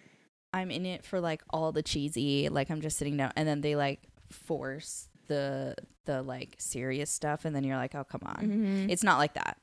[0.53, 2.49] I'm in it for like all the cheesy.
[2.49, 7.45] Like I'm just sitting down, and then they like force the the like serious stuff,
[7.45, 8.45] and then you're like, oh come on.
[8.47, 8.91] Mhm.
[8.91, 9.59] It's not like that.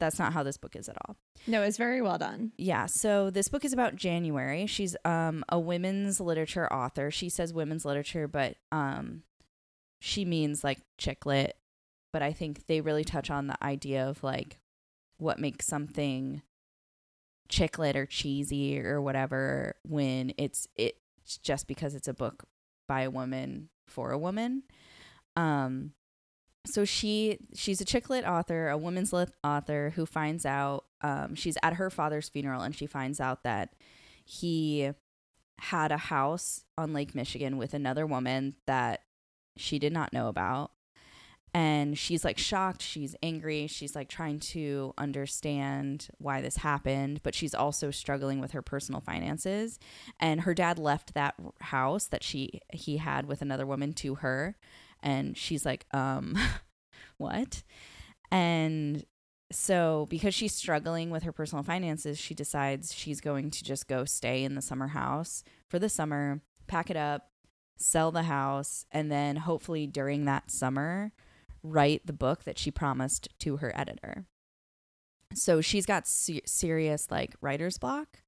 [0.00, 1.16] That's not how this book is at all.
[1.46, 2.50] No, it's very well done.
[2.58, 4.66] Yeah, so this book is about January.
[4.66, 7.10] She's um a women's literature author.
[7.10, 9.22] She says women's literature, but um
[10.00, 11.56] she means like chick lit.
[12.12, 14.58] But I think they really touch on the idea of like
[15.18, 16.42] what makes something
[17.48, 22.44] chick lit or cheesy or whatever when it's it's just because it's a book
[22.88, 24.62] by a woman for a woman.
[25.36, 25.92] Um
[26.66, 31.34] so she she's a chick lit author, a women's lit author who finds out um,
[31.34, 33.74] she's at her father's funeral and she finds out that
[34.24, 34.90] he
[35.58, 39.02] had a house on Lake Michigan with another woman that
[39.56, 40.72] she did not know about.
[41.56, 47.34] And she's like shocked, she's angry, she's like trying to understand why this happened, but
[47.34, 49.78] she's also struggling with her personal finances.
[50.18, 54.56] And her dad left that house that she he had with another woman to her
[55.04, 56.36] and she's like um
[57.18, 57.62] what
[58.32, 59.04] and
[59.52, 64.04] so because she's struggling with her personal finances she decides she's going to just go
[64.04, 67.30] stay in the summer house for the summer pack it up
[67.76, 71.12] sell the house and then hopefully during that summer
[71.64, 74.26] write the book that she promised to her editor.
[75.34, 78.22] So she's got se- serious like writer's block.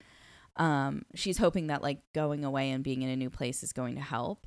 [0.57, 3.95] Um she's hoping that like going away and being in a new place is going
[3.95, 4.47] to help.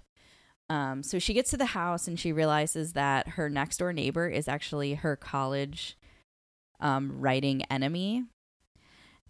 [0.69, 4.27] Um, so she gets to the house and she realizes that her next door neighbor
[4.27, 5.97] is actually her college
[6.79, 8.25] um, writing enemy.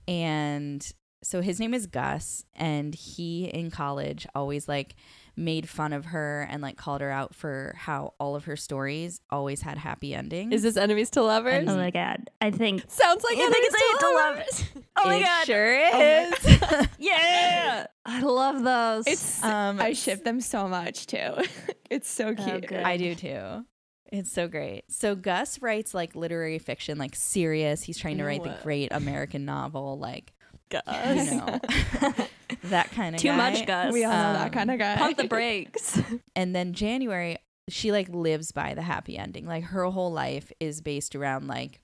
[0.07, 0.85] And
[1.23, 4.95] so his name is Gus, and he in college always like
[5.39, 9.21] made fun of her and like called her out for how all of her stories
[9.29, 10.53] always had happy endings.
[10.53, 11.53] Is this enemies to lovers?
[11.61, 12.29] And- oh my god.
[12.41, 12.83] I think.
[12.87, 14.85] Sounds like You think enemies it's to Hate to lovers.
[14.97, 15.45] Oh my it god.
[15.45, 16.85] sure Oh.
[16.99, 17.87] Yeah.
[18.05, 19.07] I love those.
[19.07, 21.33] It's um, I ship them so much too.
[21.89, 22.67] it's so cute.
[22.67, 22.83] good.
[22.83, 23.65] I do too.
[24.11, 24.85] It's so great.
[24.89, 27.83] So Gus writes like literary fiction, like serious.
[27.83, 30.33] He's trying to write the great American novel, like
[30.69, 30.83] Gus.
[31.31, 31.59] you know
[32.69, 33.35] that kind of Too guy.
[33.37, 33.93] much, Gus.
[33.93, 34.95] We all know Um, that kind of guy.
[34.97, 35.99] Pump the brakes.
[36.35, 39.45] And then January, she like lives by the happy ending.
[39.45, 41.81] Like her whole life is based around like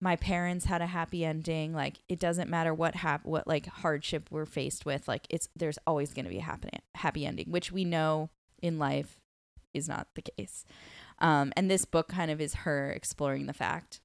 [0.00, 1.74] my parents had a happy ending.
[1.74, 5.06] Like it doesn't matter what hap- what like hardship we're faced with.
[5.06, 8.30] Like it's there's always going to be a happy happy ending, which we know
[8.62, 9.20] in life
[9.74, 10.64] is not the case.
[11.18, 14.00] Um, and this book kind of is her exploring the fact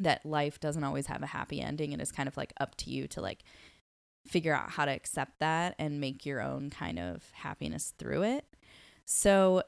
[0.00, 2.90] that life doesn't always have a happy ending, and it's kind of like up to
[2.90, 3.42] you to like
[4.26, 8.44] figure out how to accept that and make your own kind of happiness through it.
[9.04, 9.62] So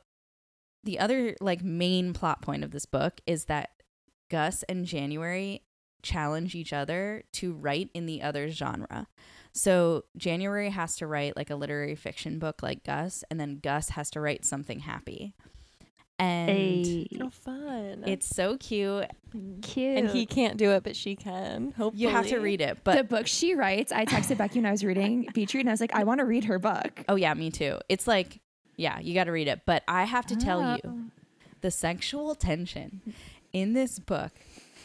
[0.84, 3.70] the other like main plot point of this book is that
[4.30, 5.62] Gus and January
[6.02, 9.06] challenge each other to write in the other's genre.
[9.52, 13.90] So January has to write like a literary fiction book like Gus and then Gus
[13.90, 15.34] has to write something happy.
[16.20, 18.04] And Hey, Oh, fun.
[18.06, 19.06] it's so cute.
[19.62, 19.98] cute.
[19.98, 21.72] and he can't do it, but she can.
[21.72, 24.66] Hopefully, You have to read it, But the book she writes, I texted Becky when
[24.66, 27.04] I was reading Beach Read, and I was like, I want to read her book.
[27.08, 27.78] oh yeah, me too.
[27.88, 28.40] It's like
[28.76, 30.78] yeah, you got to read it, but I have to tell Oh.
[30.82, 31.10] you
[31.62, 33.00] the sexual tension
[33.52, 34.30] in this book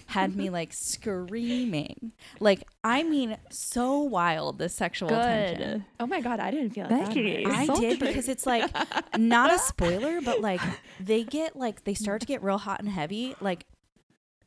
[0.08, 2.12] had me like screaming.
[2.40, 5.72] Like I mean so wild the sexual tension.
[5.80, 5.86] Good.
[6.00, 7.44] Oh my god, I didn't feel like Becky.
[7.44, 7.54] that.
[7.54, 8.70] I did because it's like
[9.18, 10.62] not a spoiler, but like
[11.00, 13.66] they get like they start to get real hot and heavy, like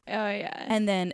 [0.06, 0.64] Oh yeah.
[0.68, 1.12] and then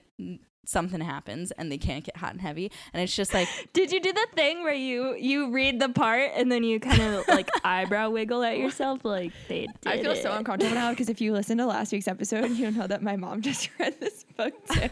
[0.68, 4.00] something happens and they can't get hot and heavy, and it's just like Did you
[4.00, 7.48] do the thing where you you read the part and then you kind of like
[7.64, 11.32] eyebrow wiggle at yourself like they did I feel so uncomfortable now because if you
[11.32, 14.88] listen to last week's episode, you know that my mom just read this book too.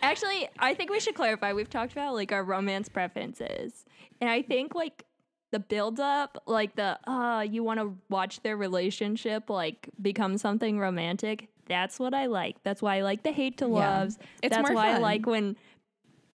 [0.00, 1.52] Actually, I think we should clarify.
[1.52, 3.84] We've talked about like our romance preferences,
[4.20, 5.04] and I think like
[5.50, 10.78] the build up, like the uh, you want to watch their relationship like become something
[10.78, 11.48] romantic.
[11.68, 12.62] That's what I like.
[12.62, 13.98] That's why I like the hate to Yeah.
[13.98, 14.18] loves.
[14.42, 15.56] It's That's why I like when.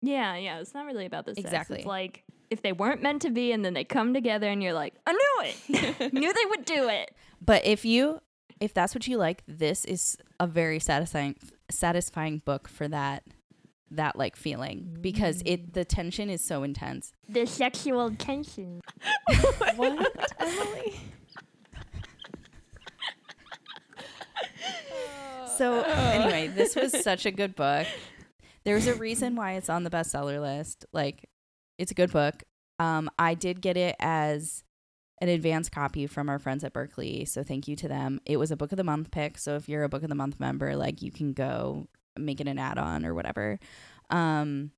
[0.02, 0.60] Yeah, yeah.
[0.60, 1.46] It's not really about the sex.
[1.46, 1.78] Exactly.
[1.80, 4.74] It's like if they weren't meant to be, and then they come together, and you're
[4.74, 6.14] like, I knew it.
[6.14, 7.16] knew they would do it.
[7.42, 8.20] But if you
[8.60, 11.36] if that's what you like, this is a very satisfying
[11.70, 13.24] satisfying book for that
[13.92, 15.74] that like feeling because it mm.
[15.74, 17.14] the tension is so intense.
[17.28, 18.82] The sexual tension.
[19.76, 21.00] What, Emily?
[25.58, 27.88] So anyway, this was such a good book.
[28.64, 30.86] There's a reason why it's on the bestseller list.
[30.94, 31.30] Like
[31.78, 32.44] it's a good book.
[32.80, 34.64] Um I did get it as
[35.22, 38.20] an advance copy from our friends at Berkley, so thank you to them.
[38.26, 40.16] It was a book of the month pick, so if you're a book of the
[40.16, 41.88] month member, like you can go
[42.18, 43.60] make it an add-on or whatever.
[44.10, 44.72] Um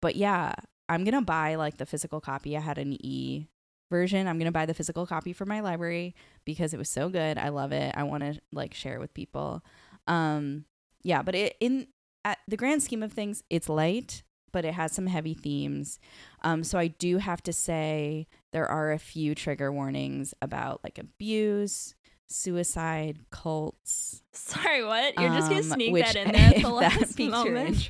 [0.00, 0.54] but yeah,
[0.88, 2.56] I'm going to buy like the physical copy.
[2.56, 3.46] I had an e
[3.90, 4.26] version.
[4.26, 7.38] I'm going to buy the physical copy for my library because it was so good.
[7.38, 7.94] I love it.
[7.96, 9.62] I want to like share it with people.
[10.08, 10.64] Um
[11.02, 11.86] yeah, but it in
[12.24, 15.98] at the grand scheme of things, it's light, but it has some heavy themes.
[16.42, 20.98] Um so I do have to say there are a few trigger warnings about like
[20.98, 21.94] abuse,
[22.26, 24.22] suicide, cults.
[24.32, 25.18] Sorry, what?
[25.18, 27.88] You're just gonna um, sneak that in there at the last moment.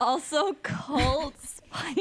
[0.00, 1.60] Also, cults.
[1.72, 1.94] Are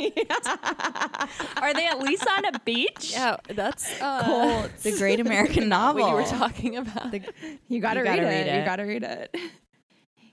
[1.74, 3.12] they at least on a beach?
[3.12, 4.84] Yeah, that's uh, Colts.
[4.84, 6.04] the great American novel.
[6.04, 7.12] what you were talking about.
[7.12, 7.22] The
[7.68, 8.48] You gotta, You read, gotta it.
[8.52, 9.36] read You gotta read it.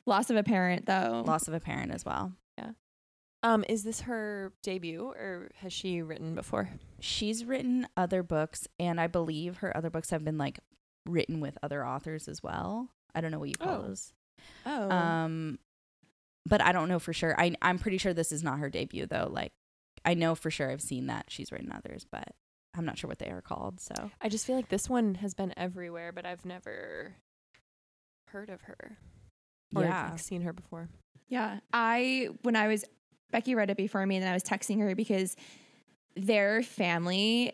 [0.07, 1.25] Loss of a parent, though.
[1.27, 2.33] loss of a parent as well.
[3.43, 6.69] um, is this her debut, or has she written before?
[7.01, 10.61] She's written other books, and I believe her other books have been like
[11.07, 12.89] written with other authors as well.
[13.15, 13.83] I don't know what you call Oh.
[13.89, 14.13] those.
[14.67, 14.91] Oh.
[14.91, 15.59] Um,
[16.47, 17.39] but I don't know for sure.
[17.39, 19.29] I I'm pretty sure this is not her debut though.
[19.31, 19.53] Like,
[20.05, 22.35] I know for sure I've seen that she's written others, but
[22.77, 23.81] I'm not sure what they are called.
[23.81, 27.15] So I just feel like this one has been everywhere, but I've never
[28.29, 28.99] heard of her
[29.75, 30.89] or yeah, like, seen her before.
[31.29, 31.61] Yeah.
[31.73, 32.85] I when I was
[33.31, 35.37] Becky read it before me and then I was texting her because
[36.17, 37.53] their family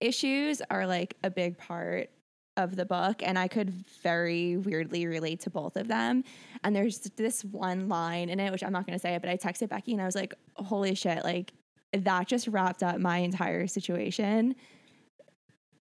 [0.00, 2.10] issues are like a big part
[2.56, 3.70] of the book and I could
[4.02, 6.22] very weirdly relate to both of them.
[6.64, 9.30] And there's this one line in it which I'm not going to say it but
[9.30, 11.52] I texted Becky and I was like holy shit like
[11.92, 14.54] that just wrapped up my entire situation.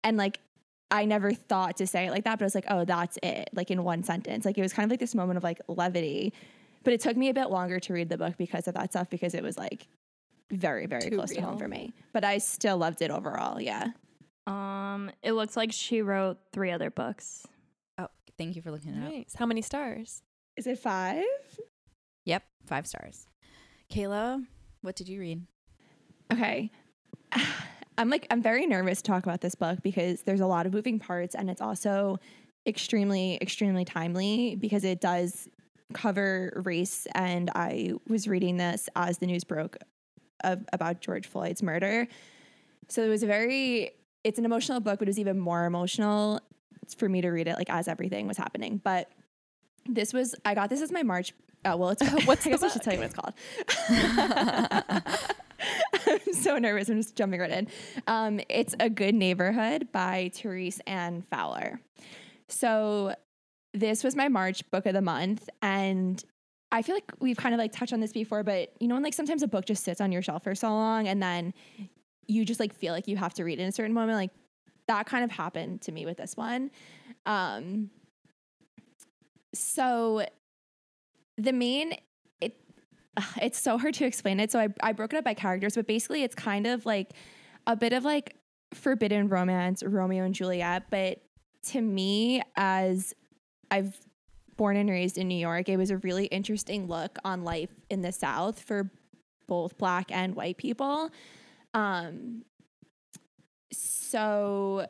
[0.05, 0.39] And like
[0.91, 3.51] I never thought to say it like that, but I was like, oh, that's it,
[3.53, 4.45] like in one sentence.
[4.45, 6.33] Like it was kind of like this moment of like levity.
[6.83, 9.09] But it took me a bit longer to read the book because of that stuff,
[9.09, 9.87] because it was like
[10.51, 11.93] very, very Too close to home for me.
[12.13, 13.61] But I still loved it overall.
[13.61, 13.89] Yeah.
[14.51, 17.47] Um, it looks like she wrote three other books.
[17.99, 19.13] oh, thank you for looking it up.
[19.13, 19.35] Nice.
[19.37, 20.23] How many stars?
[20.57, 21.25] Is it five?
[22.25, 23.27] Yep, five stars.
[23.93, 24.45] Kayla,
[24.83, 25.47] what did you read?
[26.33, 26.71] Okay.
[27.99, 30.73] I'm like I'm very nervous to talk about this book because there's a lot of
[30.73, 32.19] moving parts and it's also
[32.67, 35.49] extremely extremely timely because it does
[35.93, 39.77] cover race and I was reading this as the news broke
[40.45, 42.07] of, about George Floyd's murder.
[42.89, 43.93] So it was a very
[44.25, 46.41] it's an emotional book but it was even more emotional
[46.97, 48.81] for me to read it like as everything was happening.
[48.83, 49.11] But
[49.87, 51.33] this was I got this as my March
[51.65, 53.35] Oh well, it's what's I guess I should tell you what it's called.
[56.27, 56.89] I'm so nervous.
[56.89, 57.69] I'm just jumping right in.
[58.07, 61.81] Um, it's a good neighborhood by Therese Anne Fowler.
[62.49, 63.15] So
[63.75, 66.23] this was my March book of the month, and
[66.73, 69.05] I feel like we've kind of like touched on this before, but you know, when
[69.05, 71.53] like sometimes a book just sits on your shelf for so long, and then
[72.31, 74.31] you just like feel like you have to read in a certain moment, like
[74.87, 76.71] that kind of happened to me with this one.
[77.27, 77.91] Um,
[79.55, 80.25] so
[81.37, 81.95] the main
[82.41, 82.57] it
[83.43, 84.53] it's so hard to explain it.
[84.53, 87.13] So I I broke it up by characters, but basically it's kind of like
[87.67, 88.37] a bit of like
[88.73, 91.21] forbidden romance, Romeo and Juliet, but
[91.63, 93.15] to me as
[93.71, 93.97] I've
[94.57, 98.03] born and raised in New York, it was a really interesting look on life in
[98.03, 98.91] the South for
[99.47, 101.11] both black and white people.
[101.75, 102.45] Um
[103.73, 104.87] so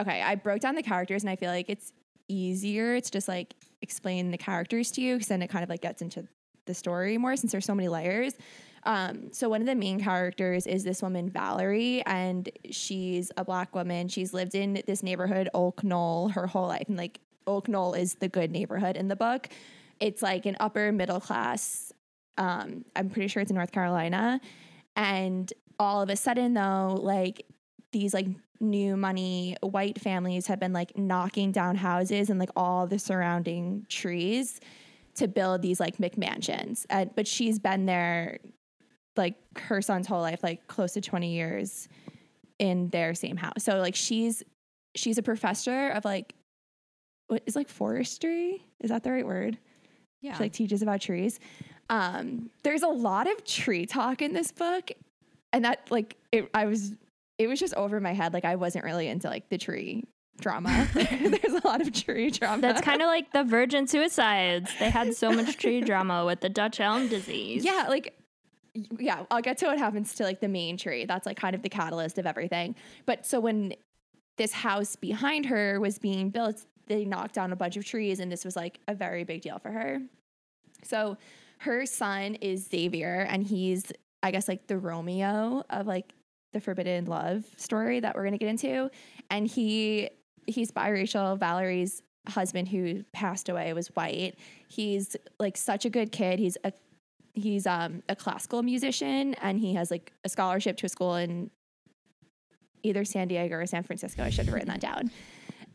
[0.00, 1.92] okay, I broke down the characters and I feel like it's
[2.28, 5.80] easier to just like explain the characters to you because then it kind of like
[5.80, 6.26] gets into
[6.66, 8.34] the story more since there's so many layers.
[8.84, 13.74] Um, so one of the main characters is this woman Valerie, and she's a black
[13.74, 14.08] woman.
[14.08, 18.14] She's lived in this neighborhood, Oak Knoll, her whole life, and like Oak Knoll is
[18.14, 19.48] the good neighborhood in the book.
[20.00, 21.92] It's like an upper middle class.
[22.36, 24.40] Um, I'm pretty sure it's in North Carolina,
[24.94, 27.46] and all of a sudden though, like
[27.92, 28.26] these like
[28.60, 33.86] new money white families have been like knocking down houses and like all the surrounding
[33.88, 34.60] trees
[35.14, 36.84] to build these like McMansions.
[36.90, 38.38] And, but she's been there
[39.16, 41.88] like her son's whole life, like close to 20 years
[42.58, 43.64] in their same house.
[43.64, 44.42] So like she's
[44.94, 46.34] she's a professor of like
[47.28, 48.64] what is like forestry?
[48.80, 49.58] Is that the right word?
[50.22, 50.34] Yeah.
[50.34, 51.38] She like teaches about trees.
[51.90, 54.90] Um, there's a lot of tree talk in this book.
[55.52, 56.94] And that like it, I was
[57.38, 58.32] it was just over my head.
[58.32, 60.04] Like I wasn't really into like the tree
[60.40, 60.88] drama.
[60.94, 62.62] There's a lot of tree drama.
[62.62, 64.70] That's kind of like the virgin suicides.
[64.78, 67.64] They had so much tree drama with the Dutch elm disease.
[67.64, 68.14] yeah, like
[68.98, 71.04] yeah, I'll get to what happens to like the main tree.
[71.04, 72.74] That's like kind of the catalyst of everything.
[73.06, 73.74] But so when
[74.36, 78.30] this house behind her was being built, they knocked down a bunch of trees and
[78.30, 80.00] this was like a very big deal for her.
[80.84, 81.16] So
[81.58, 83.92] her son is Xavier and he's
[84.22, 86.14] I guess like the Romeo of like
[86.52, 88.90] the forbidden love story that we're to get into.
[89.30, 90.10] And he
[90.46, 91.38] he's biracial.
[91.38, 94.36] Valerie's husband who passed away was white.
[94.68, 96.38] He's like such a good kid.
[96.38, 96.72] He's a
[97.34, 101.50] he's um a classical musician and he has like a scholarship to a school in
[102.82, 104.22] either san diego or san francisco.
[104.22, 105.10] I should have written that down.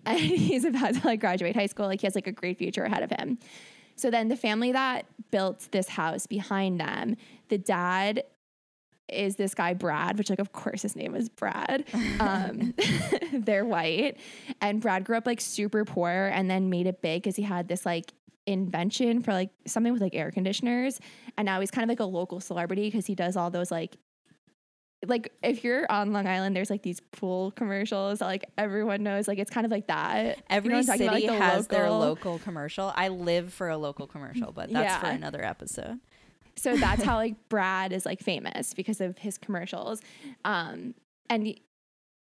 [0.05, 1.85] And he's about to like graduate high school.
[1.85, 3.39] Like he has like a great future ahead of him.
[3.95, 7.15] So then the family that built this house behind them
[7.47, 8.23] the dad
[9.09, 11.85] is this guy Brad, which like of course his name is Brad.
[12.19, 12.73] Um,
[13.33, 14.17] they're white,
[14.61, 17.67] and Brad grew up like super poor and then made it big because he had
[17.67, 18.13] this like
[18.45, 20.99] invention for like something with like air conditioners,
[21.37, 23.97] and now he's kind of like a local celebrity because he does all those like.
[25.05, 29.27] Like if you're on Long Island, there's like these pool commercials that like everyone knows.
[29.27, 30.39] Like it's kind of like that.
[30.49, 31.13] Every You know city about?
[31.15, 32.93] Like, the has their local- local commercial.
[32.95, 35.99] I live for a local commercial, but that's for another episode.
[36.55, 40.01] So that's how like Brad is like famous because of his commercials.
[40.45, 40.93] Um
[41.29, 41.59] and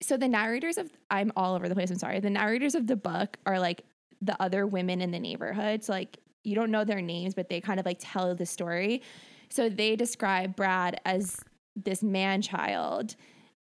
[0.02, 2.20] so the narrators of I'm all over the place, I'm sorry.
[2.20, 3.84] The narrators of the book are like
[4.22, 5.84] the other women in the neighborhood.
[5.84, 9.02] So like you don't know their names, but they kind of like tell the story.
[9.50, 11.38] So they describe Brad as
[11.76, 13.16] this man child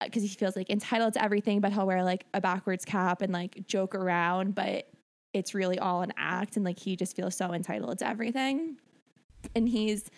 [0.03, 3.33] because he feels like entitled to everything, but he'll wear like a backwards cap and
[3.33, 4.89] like joke around, but
[5.33, 8.77] it's really all an act and like he just feels so entitled to everything.
[9.55, 10.11] And he's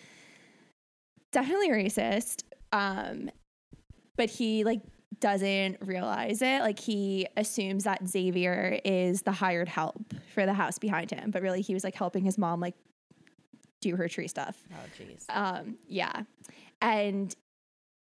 [1.31, 2.43] definitely racist.
[2.71, 3.29] Um,
[4.15, 4.81] but he like
[5.19, 6.61] doesn't realize it.
[6.61, 11.41] Like he assumes that Xavier is the hired help for the house behind him, but
[11.41, 12.75] really he was like helping his mom like
[13.81, 14.57] do her tree stuff.
[14.71, 15.25] Oh, jeez.
[15.29, 16.23] Um, yeah.
[16.81, 17.35] And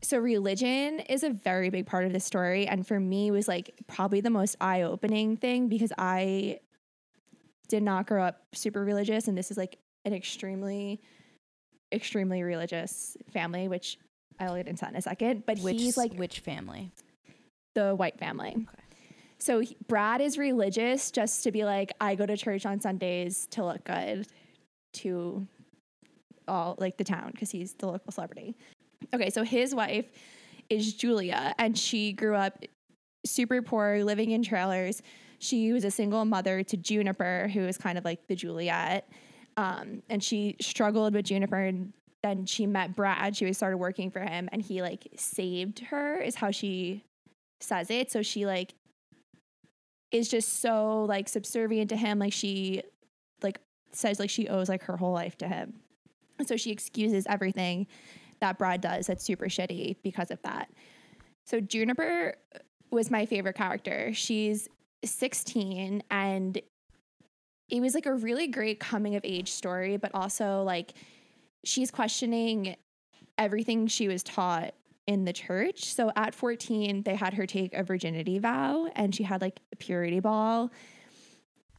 [0.01, 2.67] so religion is a very big part of this story.
[2.67, 6.59] And for me was like probably the most eye-opening thing because I
[7.67, 9.27] did not grow up super religious.
[9.27, 11.01] And this is like an extremely,
[11.91, 13.97] extremely religious family, which
[14.39, 15.45] I'll get into that in a second.
[15.45, 16.91] But Which he's like which family?
[17.75, 18.65] the white family.
[19.37, 23.47] So he, Brad is religious just to be like, I go to church on Sundays
[23.51, 24.27] to look good
[24.93, 25.47] to
[26.47, 28.55] all like the town because he's the local celebrity.
[29.13, 30.05] Okay, so his wife
[30.71, 32.65] is Julia, and she grew up
[33.25, 35.03] super poor, living in trailers.
[35.39, 39.07] She was a single mother to Juniper, who is kind of like the Juliet.
[39.57, 41.91] Um, and she struggled with Juniper and
[42.23, 43.35] then she met Brad.
[43.35, 47.03] She started working for him and he like saved her is how she
[47.59, 48.11] says it.
[48.11, 48.73] So she like
[50.11, 52.19] is just so like subservient to him.
[52.19, 52.83] Like she
[53.41, 53.59] like
[53.91, 55.73] says like she owes like her whole life to him.
[56.45, 57.87] So she excuses everything
[58.39, 60.69] that Brad does that's super shitty because of that.
[61.45, 62.35] So Juniper
[62.91, 64.13] was my favorite character.
[64.13, 64.69] She's
[65.03, 66.61] 16 and
[67.69, 70.93] it was like a really great coming of age story, but also like
[71.63, 72.75] she's questioning
[73.37, 74.73] everything she was taught
[75.05, 75.85] in the church.
[75.93, 79.75] So at 14, they had her take a virginity vow and she had like a
[79.75, 80.71] purity ball.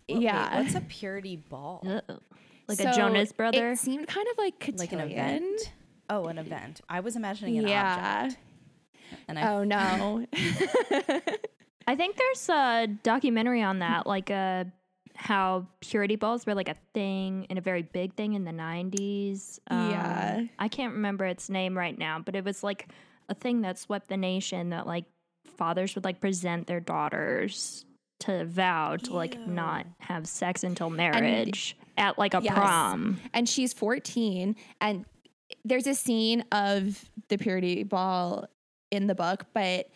[0.08, 0.60] Wait, yeah.
[0.60, 1.82] what's a purity ball?
[1.86, 2.18] Uh-oh.
[2.68, 3.72] Like So a Jonas brother.
[3.72, 5.72] It seemed kind of like Like an event?
[6.10, 6.80] Oh, an event.
[6.88, 8.22] I was imagining an Yeah.
[8.24, 8.40] object.
[9.26, 10.26] And I Oh no.
[11.86, 14.64] I think there's a documentary on that, like uh,
[15.20, 19.58] how purity balls were like a thing and a very big thing in the 90s.
[19.68, 20.44] Um, yeah.
[20.60, 22.88] I can't remember its name right now, but it was like
[23.28, 25.06] a thing that swept the nation that like
[25.56, 27.84] fathers would like present their daughters
[28.20, 32.54] to vow to like not have sex until marriage at like a Yes.
[32.54, 33.20] prom.
[33.34, 35.04] and she's 14 and
[35.64, 38.46] there's a scene of the purity ball
[38.92, 39.88] in the book but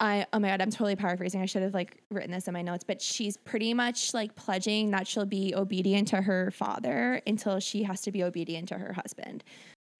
[0.00, 1.40] i oh my god i'm totally paraphrasing.
[1.40, 4.90] I should have like written this in my notes but she's pretty much like pledging
[4.92, 8.92] that she'll be obedient to her father until she has to be obedient to her
[8.92, 9.44] husband.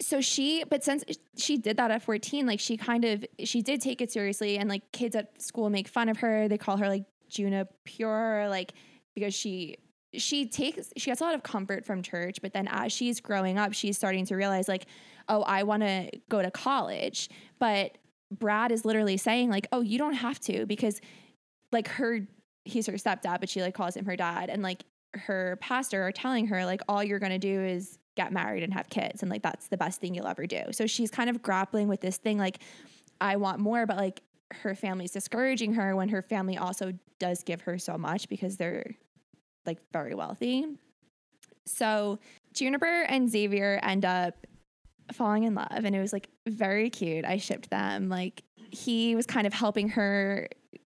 [0.01, 1.05] So she but since
[1.37, 4.69] she did that at 14 like she kind of she did take it seriously and
[4.69, 6.49] like kids at school make fun of her.
[6.49, 8.73] They call her like juna pure like
[9.15, 9.77] because she
[10.15, 13.59] she takes she gets a lot of comfort from church but then as she's growing
[13.59, 14.87] up she's starting to realize like
[15.29, 17.29] oh i want to go to college
[17.59, 17.99] but
[18.31, 21.01] brad is literally saying like oh you don't have to because
[21.73, 22.21] like her
[22.65, 26.13] he's her stepdad but she like calls him her dad and like her pastor are
[26.13, 29.43] telling her like all you're to do is get married and have kids and like
[29.43, 32.37] that's the best thing you'll ever do so she's kind of grappling with this thing
[32.37, 32.59] like
[33.21, 34.21] i want more but like
[34.51, 38.97] her family's discouraging her when her family also does give her so much because they're
[39.67, 40.67] like very wealthy.
[41.67, 42.19] So
[42.55, 44.47] Juniper and Xavier end up
[45.13, 47.25] falling in love and it was like very cute.
[47.25, 48.09] I shipped them.
[48.09, 50.49] Like he was kind of helping her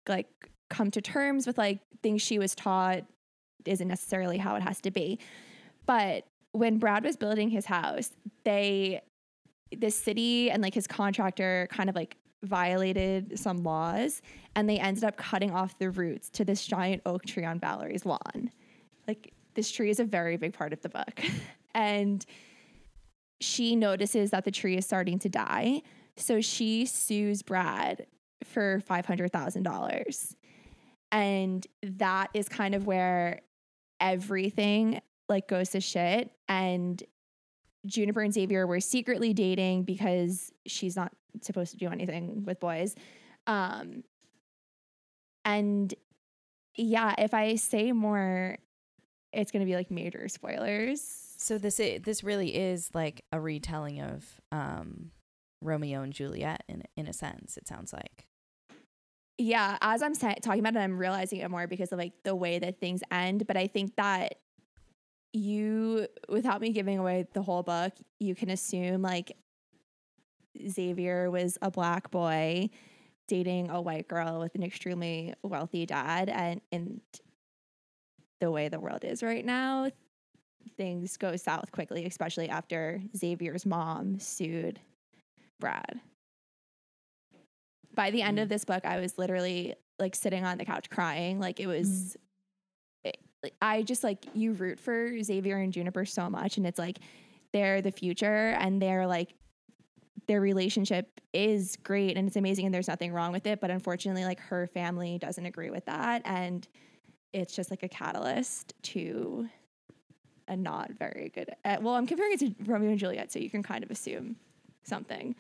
[0.07, 0.27] like
[0.69, 3.03] come to terms with like things she was taught
[3.65, 5.19] isn't necessarily how it has to be.
[5.85, 8.11] But when Brad was building his house,
[8.43, 9.01] they
[9.75, 14.21] the city and like his contractor kind of like violated some laws
[14.55, 18.05] and they ended up cutting off the roots to this giant oak tree on Valerie's
[18.05, 18.51] lawn.
[19.07, 21.21] Like this tree is a very big part of the book.
[21.75, 22.25] and
[23.39, 25.81] she notices that the tree is starting to die.
[26.15, 28.07] So she sues Brad
[28.43, 30.35] for $500,000.
[31.11, 33.41] And that is kind of where
[33.99, 37.01] everything like goes to shit and
[37.85, 42.95] Juniper and Xavier were secretly dating because she's not supposed to do anything with boys.
[43.45, 44.03] Um,
[45.45, 45.93] and
[46.75, 48.57] yeah, if I say more,
[49.31, 51.26] it's going to be like major spoilers.
[51.37, 55.11] So this i this really is like a retelling of um,
[55.61, 57.57] Romeo and Juliet in in a sense.
[57.57, 58.27] It sounds like.
[59.37, 62.35] Yeah, as I'm sa- talking about it, I'm realizing it more because of like the
[62.35, 63.45] way that things end.
[63.45, 64.39] But I think that
[65.31, 69.37] you, without me giving away the whole book, you can assume like
[70.67, 72.71] Xavier was a black boy
[73.27, 77.01] dating a white girl with an extremely wealthy dad, and and
[78.41, 79.91] the way the world is right now,
[80.75, 84.79] things go south quickly, especially after Xavier's mom sued
[85.59, 86.01] Brad
[87.97, 88.51] by the end of mm.
[88.51, 91.39] this book, I was literally like sitting on the couch crying.
[91.41, 92.15] Like it was, mm.
[93.09, 96.79] it- like, I just like you root for Xavier and Juniper so much, and it's
[96.79, 96.97] like
[97.53, 99.33] they're the future, and they're like
[100.27, 103.59] their relationship is great and it's amazing, and there's nothing wrong with it.
[103.61, 106.67] But unfortunately, like her family doesn't agree with that, and
[107.31, 109.47] it's just like a catalyst to
[110.47, 111.49] a not very good.
[111.65, 114.35] Uh, well, I'm comparing it to Romeo and Juliet, so you can kind of assume
[114.83, 115.35] something.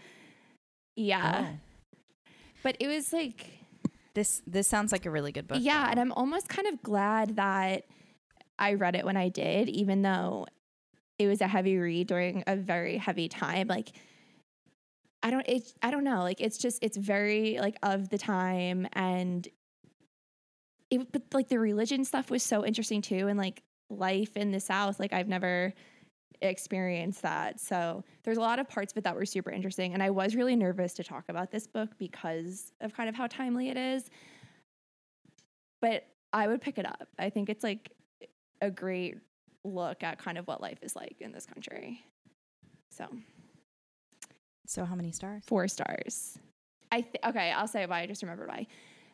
[0.95, 1.47] Yeah.
[1.49, 2.33] Oh.
[2.63, 3.47] But it was like,
[4.13, 5.59] This this sounds like a really good book.
[5.61, 5.91] yeah, though.
[5.91, 7.83] and I'm almost kind of glad that
[8.59, 10.47] I read it when I did, even though
[11.19, 13.67] it was a heavy read during a very heavy time.
[13.67, 13.89] Like,
[15.23, 16.19] I don't, it, I don't know.
[16.23, 19.47] Like, it's just, it's very like of the time, and
[20.89, 24.59] it, but like the religion stuff was so interesting too, and like life in the
[24.59, 24.99] South.
[24.99, 25.73] Like, I've never
[26.41, 27.59] experienced that.
[27.59, 29.93] So there's a lot of parts of it that were super interesting.
[29.93, 33.27] And I was really nervous to talk about this book because of kind of how
[33.27, 34.09] timely it is.
[35.81, 37.07] But I would pick it up.
[37.17, 37.91] I think it's like
[38.61, 39.15] a great
[39.63, 42.03] look at kind of what life is like in this country.
[42.91, 43.07] So
[44.65, 45.43] So how many stars?
[45.45, 46.37] four stars.
[46.91, 48.01] I th- okay, I'll say why.
[48.01, 48.67] I just remembered why.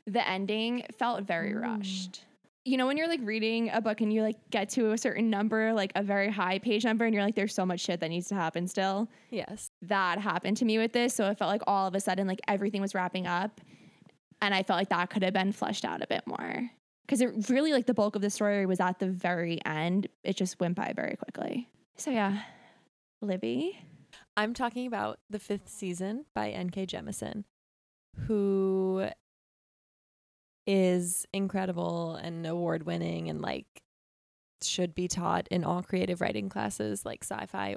[0.06, 1.62] The ending felt very mm.
[1.62, 2.26] rushed.
[2.66, 5.30] You know, when you're like reading a book and you like get to a certain
[5.30, 8.08] number, like a very high page number, and you're like, there's so much shit that
[8.10, 9.10] needs to happen still.
[9.32, 9.68] Yes.
[9.82, 11.14] That happened to me with this.
[11.14, 13.60] So it felt like all of a sudden, like everything was wrapping up.
[14.42, 16.70] And I felt like that could have been fleshed out a bit more.
[17.06, 20.08] Because it really, like, the bulk of the story was at the very end.
[20.24, 21.68] It just went by very quickly.
[21.98, 22.44] So, yeah.
[23.22, 23.78] Libby.
[24.38, 26.86] I'm talking about the fifth season by N.K.
[26.86, 27.44] Jemisin,
[28.28, 29.08] who
[30.66, 33.66] is incredible and award winning and like
[34.62, 37.76] should be taught in all creative writing classes like sci-fi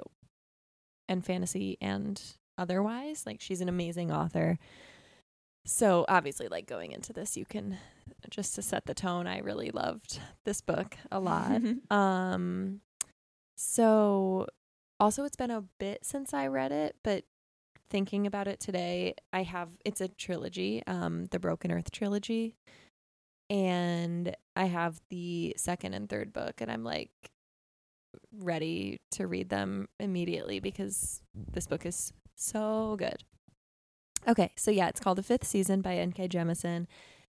[1.09, 2.21] and fantasy and
[2.57, 3.25] otherwise.
[3.25, 4.57] Like she's an amazing author.
[5.65, 7.77] So obviously like going into this you can
[8.29, 11.61] just to set the tone, I really loved this book a lot.
[11.91, 12.81] um
[13.55, 14.47] so
[14.99, 17.25] also it's been a bit since I read it, but
[17.89, 22.55] thinking about it today, I have it's a trilogy, um, the Broken Earth trilogy.
[23.49, 27.11] And I have the second and third book and I'm like
[28.37, 31.21] ready to read them immediately because
[31.53, 33.23] this book is so good.
[34.27, 36.27] Okay, so yeah, it's called The Fifth Season by N.K.
[36.27, 36.87] Jemisin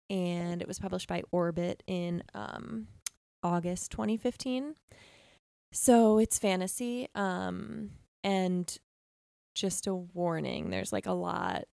[0.10, 2.88] and it was published by Orbit in um
[3.44, 4.76] August 2015.
[5.72, 7.08] So it's fantasy.
[7.16, 7.92] Um,
[8.24, 8.78] and
[9.60, 11.66] just a warning, there's like a lot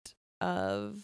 [0.42, 0.98] of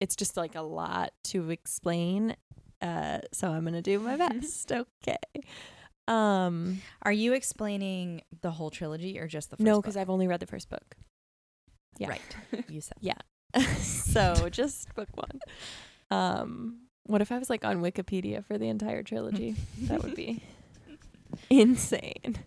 [0.00, 2.36] it's just like a lot to explain.
[2.80, 4.72] Uh, so I'm gonna do my best.
[4.72, 5.16] okay.
[6.08, 10.26] Um, Are you explaining the whole trilogy or just the first no, because I've only
[10.26, 10.96] read the first book.
[11.98, 12.08] Yeah.
[12.08, 12.36] Right.
[12.68, 12.98] You said.
[13.00, 13.14] Yeah.
[13.78, 15.40] so just book one.
[16.10, 19.54] Um, what if I was like on Wikipedia for the entire trilogy?
[19.82, 20.42] that would be
[21.50, 22.38] insane.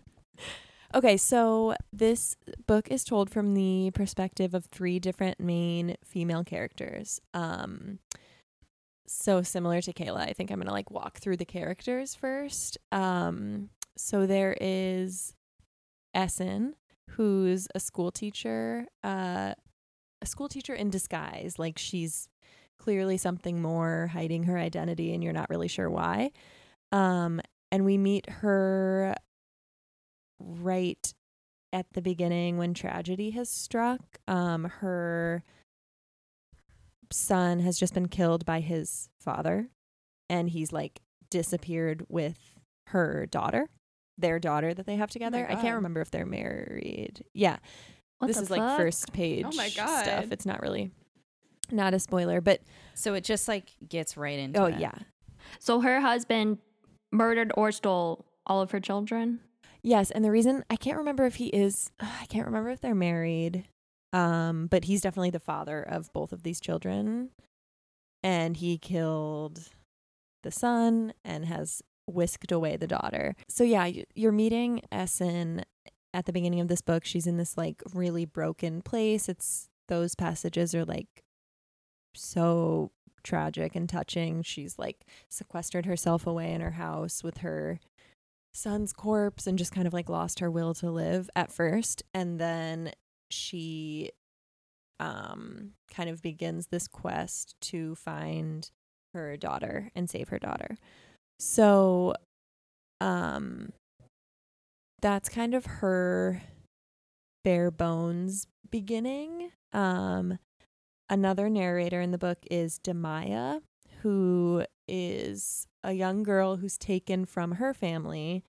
[0.96, 2.36] Okay, so this
[2.66, 7.20] book is told from the perspective of three different main female characters.
[7.34, 7.98] Um,
[9.06, 12.78] so similar to Kayla, I think I'm gonna like walk through the characters first.
[12.92, 15.34] Um, so there is
[16.16, 16.72] Essun,
[17.10, 19.52] who's a school teacher, uh,
[20.22, 21.56] a school teacher in disguise.
[21.58, 22.30] Like she's
[22.78, 26.30] clearly something more, hiding her identity, and you're not really sure why.
[26.90, 29.14] Um, and we meet her
[30.38, 31.12] right
[31.72, 34.00] at the beginning when tragedy has struck.
[34.28, 35.42] Um, her
[37.10, 39.68] son has just been killed by his father,
[40.28, 42.38] and he's like disappeared with
[42.88, 43.68] her daughter,
[44.18, 45.46] their daughter that they have together.
[45.48, 47.24] I can't remember if they're married.
[47.34, 47.56] Yeah,
[48.18, 50.30] What this the is like first page Oh my stuff.
[50.30, 50.90] It's not really
[51.70, 52.60] not a spoiler, but
[52.94, 54.78] So it just like gets right into oh it.
[54.78, 54.94] yeah.
[55.58, 56.58] So her husband
[57.12, 59.40] murdered or stole all of her children.
[59.86, 62.94] Yes, and the reason I can't remember if he is I can't remember if they're
[62.94, 63.68] married.
[64.12, 67.30] Um, but he's definitely the father of both of these children.
[68.22, 69.68] And he killed
[70.42, 73.36] the son and has whisked away the daughter.
[73.48, 75.62] So yeah, you're meeting Essun
[76.12, 77.04] at the beginning of this book.
[77.04, 79.28] She's in this like really broken place.
[79.28, 81.22] It's those passages are like
[82.12, 82.90] so
[83.22, 84.42] tragic and touching.
[84.42, 87.78] She's like sequestered herself away in her house with her
[88.56, 92.38] son's corpse and just kind of like lost her will to live at first and
[92.38, 92.90] then
[93.30, 94.10] she
[95.00, 98.70] um kind of begins this quest to find
[99.14, 100.76] her daughter and save her daughter.
[101.38, 102.14] So
[103.00, 103.72] um
[105.02, 106.42] that's kind of her
[107.44, 109.50] bare bones beginning.
[109.72, 110.38] Um
[111.08, 113.60] another narrator in the book is Damaya
[114.02, 118.44] who is a young girl who's taken from her family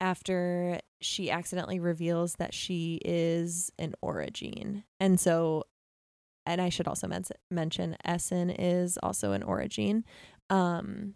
[0.00, 4.84] after she accidentally reveals that she is an orogene.
[5.00, 5.64] And so,
[6.46, 10.04] and I should also men- mention Essun is also an orogene.
[10.48, 11.14] Um,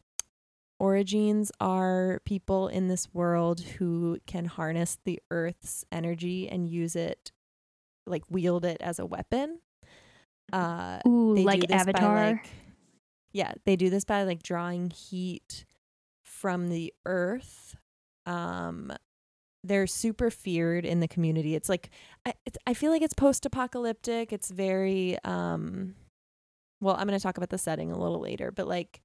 [0.83, 7.31] orogenes are people in this world who can harness the earth's energy and use it,
[8.07, 9.61] like wield it as a weapon.
[10.53, 12.27] Uh, Ooh, like this by, Avatar.
[12.33, 12.51] like-
[13.35, 15.67] yeah, they do this by like drawing heat
[16.25, 17.77] from the earth.
[18.25, 18.93] Um,
[19.63, 21.55] they're super feared in the community.
[21.55, 21.91] It's like
[22.25, 24.33] I, it's, I feel like it's post-apocalyptic.
[24.33, 25.95] It's very um,
[26.81, 29.03] well, I'm going to talk about the setting a little later, but like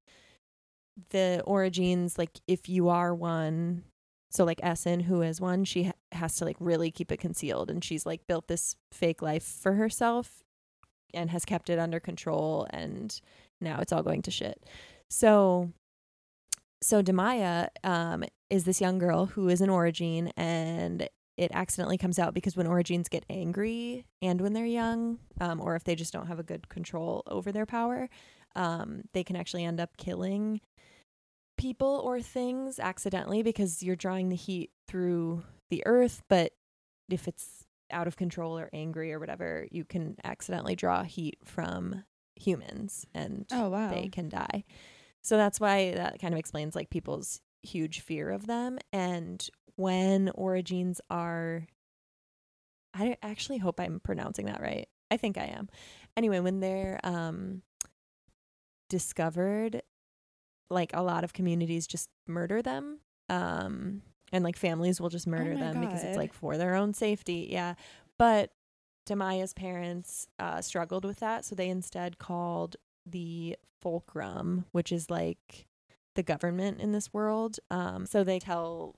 [1.09, 3.83] the orogenes, like if you are one,
[4.31, 7.71] so like Essun, who is one, she ha- has to like really keep it concealed,
[7.71, 10.43] and she's like built this fake life for herself,
[11.13, 13.21] and has kept it under control, and
[13.61, 14.65] now it's all going to shit.
[15.09, 15.71] So,
[16.81, 21.07] so Damaya um, is this young girl who is an Orogene, and
[21.37, 25.75] it accidentally comes out because when Orogenes get angry and when they're young, um, or
[25.75, 28.09] if they just don't have a good control over their power,
[28.55, 30.59] um, they can actually end up killing
[31.57, 36.23] people or things accidentally because you're drawing the heat through the earth.
[36.29, 36.53] But
[37.09, 42.03] if it's out of control or angry or whatever, you can accidentally draw heat from
[42.39, 43.91] humans and Oh wow.
[43.91, 44.63] they can die.
[45.21, 48.79] So that's why that kind of explains like people's huge fear of them.
[48.93, 51.67] And when orogenes are,
[52.93, 54.87] I actually hope I'm pronouncing that right.
[55.11, 55.69] I think I am.
[56.15, 57.61] Anyway, when they're um,
[58.89, 59.81] discovered,
[60.69, 62.99] like a lot of communities just murder them.
[63.27, 66.93] Um, and like families will just murder my them because it's like for their own
[66.93, 67.47] safety.
[67.51, 67.75] Yeah.
[68.17, 68.51] But
[69.09, 71.43] Damaya's parents uh, struggled with that.
[71.43, 72.75] So they instead called
[73.07, 75.65] the fulcrum, which is like
[76.13, 77.57] the government in this world.
[77.71, 78.95] Um, so they tell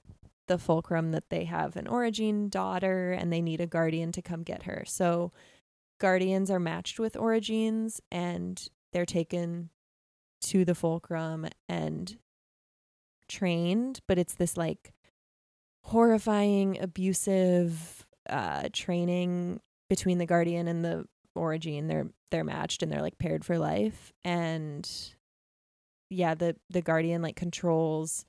[0.48, 4.44] the fulcrum that they have an orogene daughter and they need a guardian to come
[4.44, 4.84] get her.
[4.86, 5.32] So
[5.98, 9.70] guardians are matched with orogenes and they're taken
[10.42, 12.18] to the fulcrum and
[13.30, 14.92] trained, but it's this like
[15.86, 19.60] horrifying, abusive uh training
[19.92, 21.04] between the guardian and the
[21.38, 21.90] orogene.
[21.90, 24.14] They're they're matched and they're like paired for life.
[24.24, 24.90] And
[26.10, 28.24] yeah, the the guardian like controls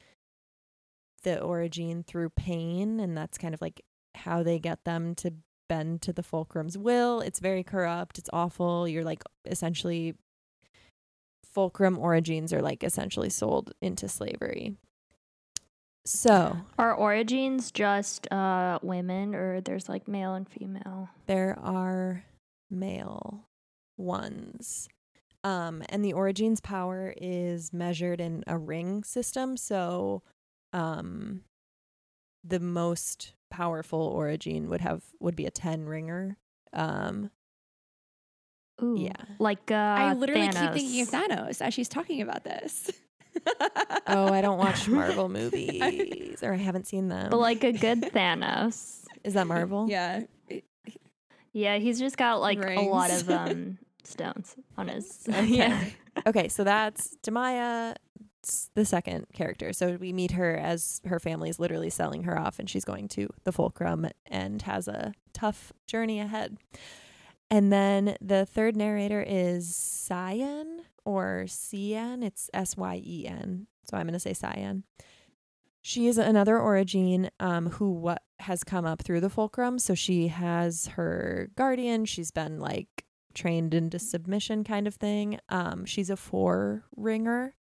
[1.23, 3.81] the orogene through pain and that's kind of like
[4.17, 5.35] how they get them to
[5.69, 7.21] bend to the fulcrum's will.
[7.21, 8.89] It's very corrupt, it's awful.
[8.89, 10.17] You're like essentially
[11.45, 14.75] fulcrum orogenes are like essentially sold into slavery.
[16.05, 21.09] So Are orogenes just uh women or there's like male and female?
[21.27, 22.25] there are
[22.71, 23.47] male
[23.97, 24.89] ones.
[25.45, 29.57] Um, and the orogenes power is measured in a ring system.
[29.57, 30.23] So
[30.73, 31.43] um,
[32.45, 36.37] the most powerful orogene would have would be a 10 ringer.
[36.73, 37.31] Um,
[38.83, 38.97] Ooh.
[38.99, 39.13] Yeah.
[39.39, 42.91] Like uh I literally keep thinking of Thanos as she's talking about this.
[44.07, 47.31] oh, I don't watch Marvel movies or I haven't seen them.
[47.31, 49.05] But like a good Thanos.
[49.25, 49.87] is that Marvel?
[49.89, 50.23] Yeah.
[51.53, 55.45] Yeah, he's just got like a lot of um stones on his Okay.
[55.47, 55.85] yeah.
[56.27, 57.95] okay, so that's Damaya,
[58.75, 59.73] the second character.
[59.73, 63.09] So we meet her as her family is literally selling her off, and she's going
[63.09, 66.57] to the Fulcrum and has a tough journey ahead.
[67.51, 72.23] And then the third narrator is Syen or Syen.
[72.23, 73.67] It's S Y E N.
[73.91, 74.85] So I'm going to say Syen.
[75.81, 79.79] She is another orogene um, who what has come up through the fulcrum.
[79.79, 82.05] So she has her guardian.
[82.05, 85.41] She's been like trained into submission kind of thing.
[85.49, 87.57] Um, she's a four ringer,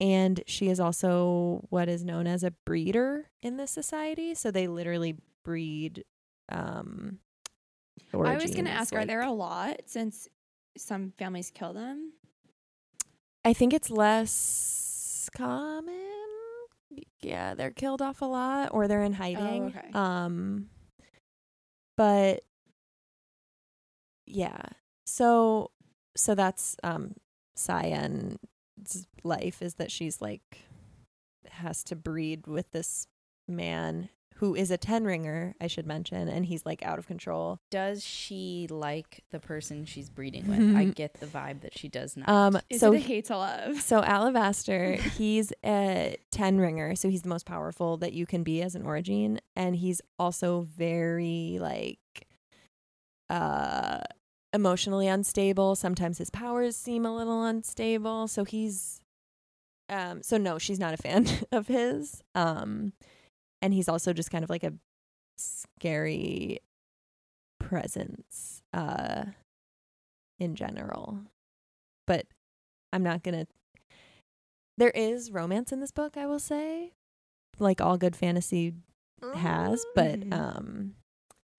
[0.00, 4.34] and she is also what is known as a breeder in this society.
[4.34, 6.04] So they literally breed.
[6.50, 7.18] Um,
[8.14, 10.28] I was going to ask, are there a lot since
[10.78, 12.12] some families kill them?
[13.48, 15.94] I think it's less common.
[17.22, 19.74] Yeah, they're killed off a lot or they're in hiding.
[19.74, 19.88] okay.
[19.94, 20.68] Um
[21.96, 22.44] but
[24.26, 24.60] yeah.
[25.06, 25.70] So
[26.14, 27.14] so that's um
[27.56, 28.36] Syen's
[29.24, 30.58] life is that she's like
[31.48, 33.06] has to breed with this
[33.48, 37.58] man who is a 10 ringer, I should mention, and he's like out of control.
[37.70, 40.76] Does she like the person she's breeding with?
[40.76, 42.28] I get the vibe that she does not.
[42.28, 43.80] Um Is so it a hate to love?
[43.80, 48.62] So Alabaster, he's a ten ringer, so he's the most powerful that you can be
[48.62, 51.98] as an orogene, and he's also very like
[53.28, 54.00] uh
[54.52, 55.74] emotionally unstable.
[55.74, 59.00] Sometimes his powers seem a little unstable, so he's
[59.88, 62.22] um so no, she's not a fan of his.
[62.36, 62.92] Um
[63.62, 64.72] and he's also just kind of like a
[65.36, 66.58] scary
[67.60, 69.24] presence uh
[70.38, 71.18] in general.
[72.06, 72.26] But
[72.92, 73.46] I'm not going to
[74.76, 76.92] there is romance in this book, I will say,
[77.58, 78.74] like all good fantasy
[79.34, 80.32] has, but Mhm.
[80.32, 80.94] um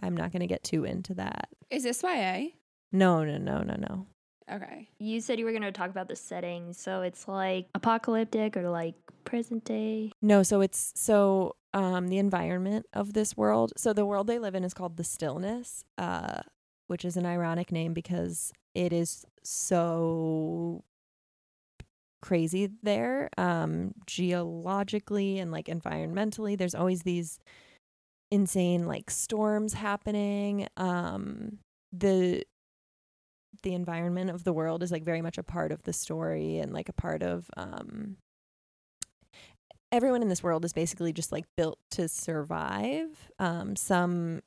[0.02, 1.50] I'm not going to get too into that.
[1.70, 2.52] Is this YA?
[2.94, 4.08] No, no, no, no, no.
[4.50, 4.90] Okay.
[4.98, 8.96] You said you were gonna talk about the setting, so it's like apocalyptic or like
[9.24, 10.12] present day.
[10.24, 13.74] No, so it's so um the environment of this world.
[13.78, 16.42] So the world they live in is called the Stillness, uh
[16.88, 20.84] which is an ironic name because it is so
[22.22, 27.40] crazy there um geologically and like environmentally there's always these
[28.32, 31.60] insane like storms happening um
[31.94, 32.44] the
[33.64, 36.74] the environment of the world is like very much a part of the story and
[36.74, 38.18] like a part of um
[39.92, 43.32] everyone in this world is basically just like built to survive.
[43.40, 44.42] Um some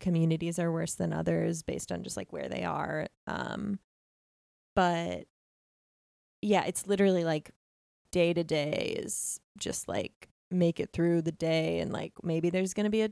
[0.00, 3.06] communities are worse than others based on just like where they are.
[3.26, 3.78] Um
[4.74, 5.24] but
[6.40, 7.52] yeah it's literally like
[8.10, 12.74] day to day is just like make it through the day and like maybe there's
[12.74, 13.08] going to be a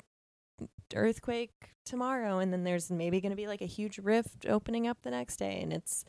[0.95, 4.99] earthquake tomorrow and then there's maybe going to be like a huge rift opening up
[5.03, 6.05] the next day and it's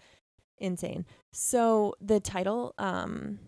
[0.57, 1.05] insane.
[1.31, 3.39] So the title um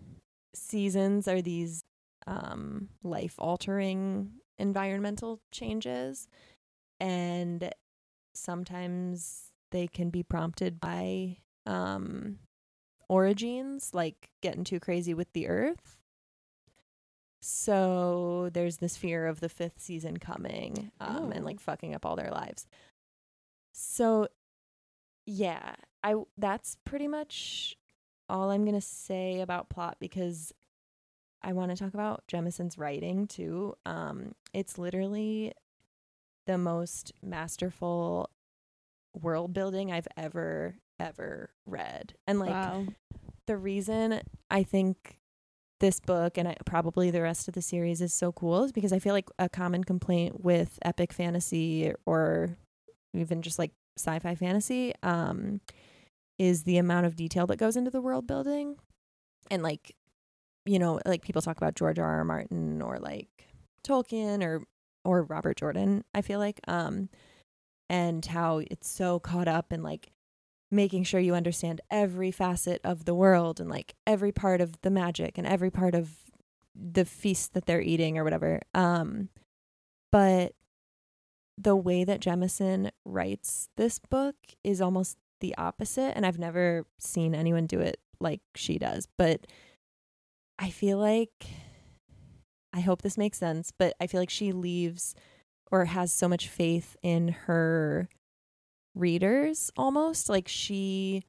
[0.56, 1.83] seasons are these
[2.28, 6.28] um life altering environmental changes.
[7.00, 7.72] And
[8.34, 12.40] sometimes they can be prompted by um
[13.12, 15.98] orogenes like getting too crazy with the earth.
[17.42, 21.46] So there's this fear of the fifth season coming um and Oh.
[21.46, 22.68] like fucking up all their lives.
[23.74, 24.28] So
[25.26, 27.78] yeah i that's pretty much
[28.28, 30.52] all i'm to say about plot because
[31.44, 35.54] i want to talk about jemison's writing too um it's literally
[36.46, 38.30] the most masterful
[39.20, 42.14] world building I've ever ever read.
[42.28, 42.86] And like wow.
[43.48, 45.18] the reason I think
[45.80, 48.94] this book and I, probably the rest of the series is so cool is because
[48.94, 52.58] I feel like a common complaint with epic fantasy or
[53.14, 55.62] even just like sci-fi fantasy um
[56.40, 58.76] is the amount of detail that goes into the world building
[59.52, 59.96] and like
[60.66, 62.18] you know like people talk about George R.
[62.20, 62.24] R.
[62.24, 63.28] Martin or like
[63.84, 64.64] Tolkien or
[65.06, 66.60] or Robert Jordan, I feel like.
[66.68, 67.10] Um
[67.90, 70.12] and how it's so caught up in like
[70.72, 74.90] making sure you understand every facet of the world and like every part of the
[74.90, 76.10] magic and every part of
[76.74, 78.62] the feast that they're eating or whatever.
[78.74, 79.30] Um
[80.12, 80.54] but
[81.58, 87.36] the way that Jemison writes this book is almost the opposite and I've never seen
[87.36, 89.08] anyone do it like she does.
[89.18, 89.46] But
[90.64, 91.46] I feel like
[92.72, 95.14] I hope this makes sense, but I feel like she leaves
[95.70, 98.08] or has so much faith in her
[98.96, 101.24] readers almost like she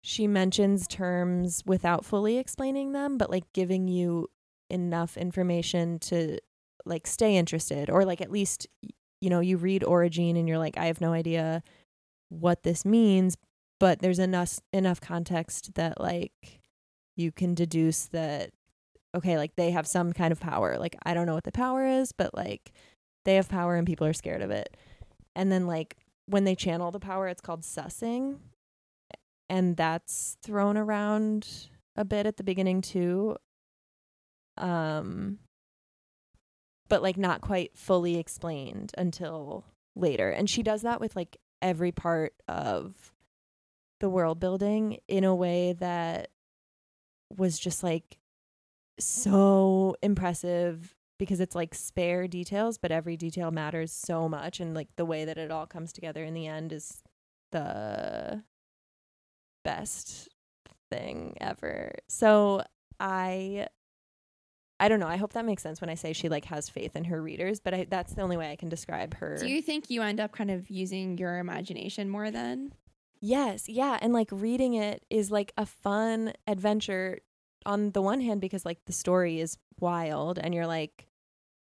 [0.00, 4.28] she mentions terms without fully explaining them but like giving you
[4.70, 6.38] enough information to
[6.86, 8.68] like stay interested or like at least
[9.20, 11.64] you know you read orogene and you're like I have no idea
[12.28, 13.36] what this means
[13.80, 16.57] but there's enough enough context that like
[17.18, 18.50] you can deduce that
[19.14, 20.78] okay like they have some kind of power.
[20.78, 22.72] Like I don't know what the power is but like
[23.24, 24.76] they have power and people are scared of it.
[25.34, 25.96] And then like
[26.26, 28.38] when they channel the power it's called sessing.
[29.50, 33.36] And that's thrown around a bit at the beginning too.
[34.56, 35.38] Um
[36.88, 39.64] but like not quite fully explained until
[39.96, 40.30] later.
[40.30, 43.12] And she does that with like every part of
[44.00, 46.30] the world building in a way that
[47.36, 48.18] was just like
[48.98, 54.88] so impressive because it's like spare details but every detail matters so much and like
[54.96, 57.02] the way that it all comes together in the end is
[57.52, 58.42] the
[59.64, 60.28] best
[60.90, 62.62] thing ever so
[62.98, 63.66] i
[64.80, 66.96] i don't know i hope that makes sense when i say she like has faith
[66.96, 69.60] in her readers but I, that's the only way i can describe her Do you
[69.62, 72.72] think you end up kind of using your imagination more then?
[73.20, 77.18] Yes, yeah, and like reading it is like a fun adventure
[77.66, 81.06] on the one hand because like the story is wild and you're like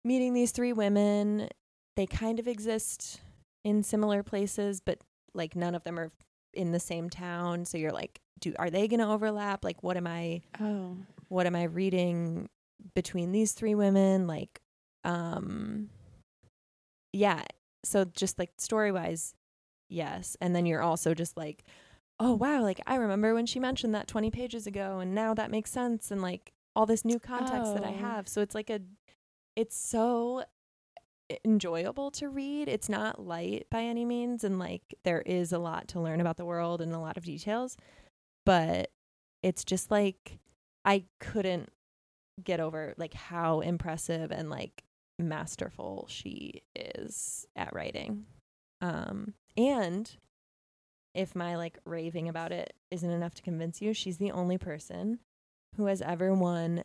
[0.05, 1.49] meeting these three women,
[1.97, 3.21] they kind of exist
[3.65, 4.99] in similar places but
[5.35, 6.11] like none of them are
[6.53, 9.65] in the same town, so you're like do are they going to overlap?
[9.65, 10.97] Like what am I Oh.
[11.29, 12.49] what am I reading
[12.95, 14.27] between these three women?
[14.27, 14.61] Like,
[15.05, 15.89] um,
[17.13, 17.43] yeah.
[17.85, 19.35] So just like story wise,
[19.89, 20.37] yes.
[20.41, 21.65] And then you're also just like,
[22.21, 25.51] oh wow, like I remember when she mentioned that 20 pages ago, and now that
[25.51, 27.93] makes sense, and like all this new context that I Oh.
[27.93, 28.29] have.
[28.29, 28.81] So it's like a,
[29.57, 30.45] it's so
[31.45, 32.69] enjoyable to read.
[32.69, 36.37] It's not light by any means, and like there is a lot to learn about
[36.37, 37.77] the world and a lot of details,
[38.47, 38.91] but
[39.43, 40.39] it's just like
[40.85, 41.71] I couldn't
[42.43, 44.83] get over like how impressive and like
[45.19, 48.27] masterful she is at writing.
[48.81, 50.11] Um and
[51.15, 55.21] if my like raving about it isn't enough to convince you, she's the only person
[55.77, 56.83] who has ever won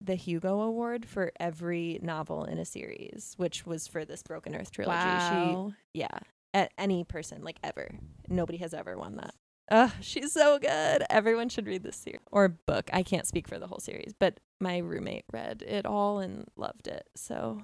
[0.00, 4.70] the Hugo Award for every novel in a series, which was for this Broken Earth
[4.70, 4.96] trilogy.
[4.96, 5.72] Wow.
[5.94, 6.18] She yeah,
[6.54, 7.90] at any person like ever.
[8.28, 9.34] Nobody has ever won that.
[9.70, 11.04] Ugh, she's so good.
[11.10, 12.90] Everyone should read this series or book.
[12.92, 16.88] I can't speak for the whole series, but my roommate read it all and loved
[16.88, 17.08] it.
[17.14, 17.62] So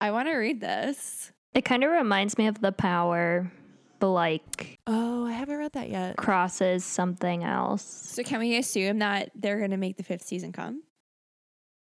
[0.00, 1.32] I want to read this.
[1.54, 3.50] It kind of reminds me of The Power,
[3.98, 6.16] but like Oh, I haven't read that yet.
[6.16, 7.82] crosses something else.
[7.84, 10.82] So can we assume that they're going to make the fifth season come?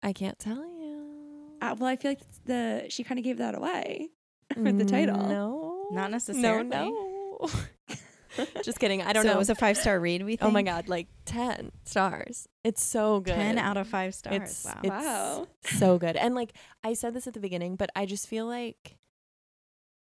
[0.03, 1.53] I can't tell you.
[1.61, 4.09] Uh, well, I feel like the she kind of gave that away
[4.57, 5.17] with the title.
[5.17, 5.87] No.
[5.93, 6.69] Not necessarily.
[6.69, 7.51] No, no.
[8.65, 9.03] Just kidding.
[9.03, 9.35] I don't so know.
[9.35, 10.23] it was a five star read.
[10.25, 10.49] We think.
[10.49, 12.49] oh my god, like 10 stars.
[12.65, 13.35] It's so good.
[13.35, 14.41] ten out of five stars.
[14.43, 14.81] It's, wow.
[14.83, 15.47] it's Wow.
[15.65, 16.17] so good.
[16.17, 18.97] And like I said this at the beginning, but I just feel like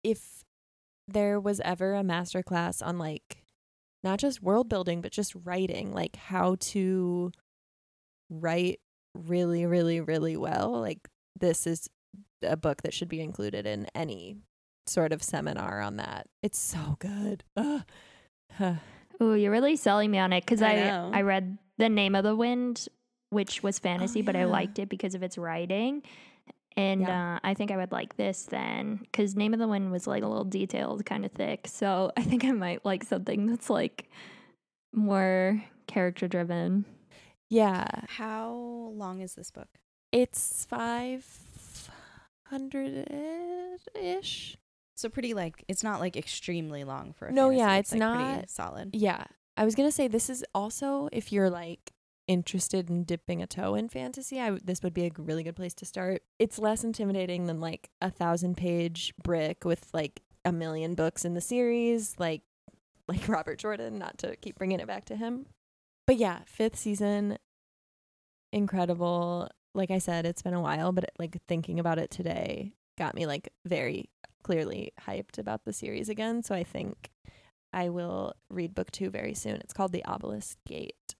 [0.03, 0.43] if
[1.13, 3.43] there was ever a master class on like
[4.03, 7.31] not just world building, but just writing, like how to
[8.29, 8.79] write
[9.13, 11.89] really, really, really well, like this is
[12.41, 14.37] a book that should be included in any
[14.87, 16.27] sort of seminar on that.
[16.41, 17.43] It's so good.
[19.21, 21.19] Ooh, you're really selling me on it because I I.
[21.19, 22.87] I, read The Name of the Wind,
[23.31, 26.03] which was oh, fantasy, but I liked it because of its writing.
[26.79, 27.35] And Yeah.
[27.35, 30.23] uh, I think I would like this then because Name of the Wind was like
[30.23, 31.67] a little detailed, kind of thick.
[31.67, 34.09] So I think I might like something that's like
[34.93, 36.85] more character driven.
[37.49, 37.87] Yeah.
[38.07, 38.51] How
[38.95, 39.67] long is this book?
[40.11, 40.65] It's
[42.49, 43.07] 500
[43.95, 44.57] ish.
[44.95, 47.79] So pretty like it's not like extremely long for a No, yeah, fantasy.
[47.97, 48.89] it's like, pretty not- solid.
[48.93, 49.23] Yeah.
[49.57, 51.91] I was going to say this is also if you're like
[52.29, 55.85] interested in dipping a toe in fantasy, this would be a really good place to
[55.85, 56.21] start.
[56.37, 61.33] It's less intimidating than like a thousand page brick with like a million books in
[61.33, 62.43] the series, like
[63.07, 65.47] like Robert Jordan, not to keep bringing it back to him.
[66.05, 67.39] But yeah, fifth season,
[68.53, 69.49] incredible.
[69.73, 73.25] Like I said, it's been a while, but like thinking about it today got me
[73.25, 74.09] like very
[74.43, 76.43] clearly hyped about the series again.
[76.43, 77.09] So I think
[77.73, 79.55] I will read book two very soon.
[79.55, 81.15] It's called The Obelisk Gate.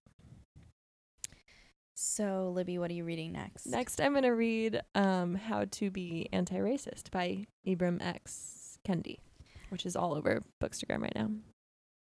[2.02, 3.66] So Libby, what are you reading next?
[3.66, 8.78] Next, I'm going to read um, How to Be Anti Racist by Ibram X.
[8.88, 9.18] Kendi,
[9.68, 11.30] which is all over Bookstagram right now.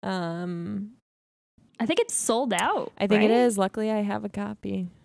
[0.09, 0.93] Um,
[1.81, 2.93] I think it's sold out.
[2.99, 3.39] I think it right?
[3.39, 3.59] is.
[3.59, 4.87] Luckily, I have a copy.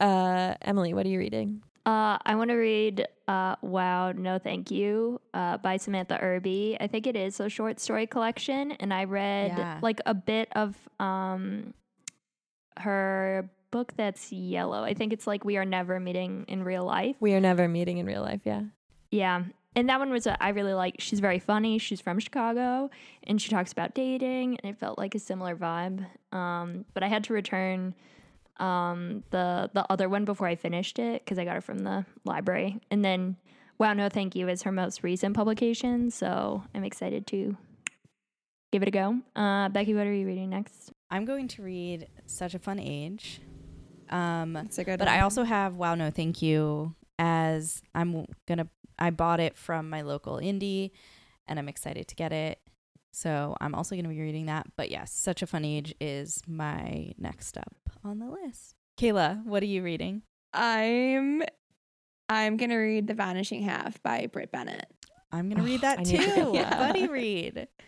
[0.00, 1.62] Uh, Emily, what are you reading?
[1.84, 6.78] Uh, I want to read uh, Wow, No Thank You uh, by Samantha Irby.
[6.80, 8.72] I think it is a short story collection.
[8.72, 9.78] And I read Yeah.
[9.82, 11.74] like a bit of um,
[12.78, 14.84] her book that's yellow.
[14.84, 17.16] I think it's like We Are Never Meeting in Real Life.
[17.18, 18.42] We are never meeting in real life.
[18.44, 18.62] Yeah.
[19.10, 19.42] Yeah.
[19.74, 21.78] And that one was, a, I really like, she's very funny.
[21.78, 22.88] She's from Chicago
[23.24, 26.06] and she talks about dating and it felt like a similar vibe.
[26.30, 27.96] Um, but I had to return
[28.58, 32.06] um, the, the other one before I finished it because I got it from the
[32.24, 32.78] library.
[32.92, 33.34] And then
[33.76, 36.12] Wow, No Thank You is her most recent publication.
[36.12, 37.56] So I'm excited to
[38.70, 39.18] give it a go.
[39.34, 40.92] Uh, Becky, what are you reading next?
[41.10, 43.40] I'm going to read Such a Fun Age.
[44.10, 45.16] Um, That's a good but one.
[45.16, 50.02] I also have Wow No Thank You as I'm gonna I bought it from my
[50.02, 50.90] local indie
[51.46, 52.58] and I'm excited to get it.
[53.12, 54.66] So I'm also gonna be reading that.
[54.76, 57.74] But yes, Such a Fun Age is my next up
[58.04, 58.74] on the list.
[58.98, 60.22] Kayla, what are you reading?
[60.52, 61.42] I'm
[62.28, 64.86] I'm gonna read The Vanishing Half by Brit Bennett.
[65.32, 66.52] I'm gonna read Oh, that I need to too.
[66.52, 67.68] Buddy read.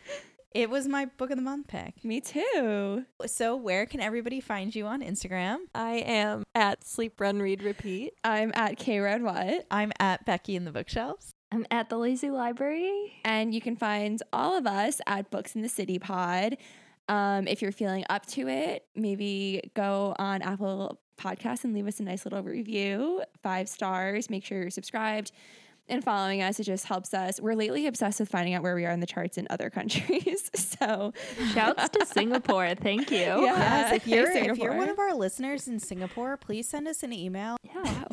[0.56, 2.02] It was my book of the month pick.
[2.02, 3.04] Me too.
[3.26, 5.58] So where can everybody find you on Instagram?
[5.74, 8.14] I am at Sleep, Run, Read, Repeat.
[8.24, 9.66] I'm at K Red What.
[9.70, 11.34] I'm at Becky in the bookshelves.
[11.52, 13.20] I'm at the Lazy Library.
[13.22, 16.56] And you can find all of us at Books in the City Pod.
[17.06, 22.00] Um, if you're feeling up to it, maybe go on Apple Podcasts and leave us
[22.00, 23.22] a nice little review.
[23.42, 24.30] Five stars.
[24.30, 25.32] Make sure you're subscribed
[25.88, 26.58] and following us.
[26.60, 27.40] It just helps us.
[27.40, 30.50] We're lately obsessed with finding out where we are in the charts in other countries.
[30.54, 31.12] So
[31.52, 32.74] Shouts to Singapore.
[32.74, 33.16] Thank you.
[33.46, 33.90] Yeah.
[33.90, 37.12] Yes, if you're if you're one of our listeners in Singapore, please send us an
[37.12, 37.56] email.
[37.62, 38.04] Yeah.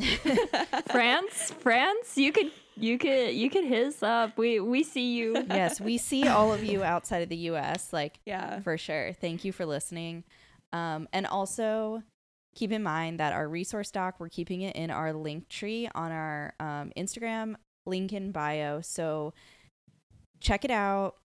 [0.88, 4.36] France, France, you could you could you could hit us up.
[4.36, 5.44] We we see you.
[5.48, 8.60] yes, we see all of you outside of the US, like yeah.
[8.60, 9.12] for sure.
[9.20, 10.24] Thank you for listening.
[10.72, 12.02] Um, and also
[12.54, 16.12] keep in mind that our resource doc, we're keeping it in our link tree on
[16.12, 18.80] our um, Instagram, link in bio.
[18.80, 19.32] So
[20.40, 21.16] check it out.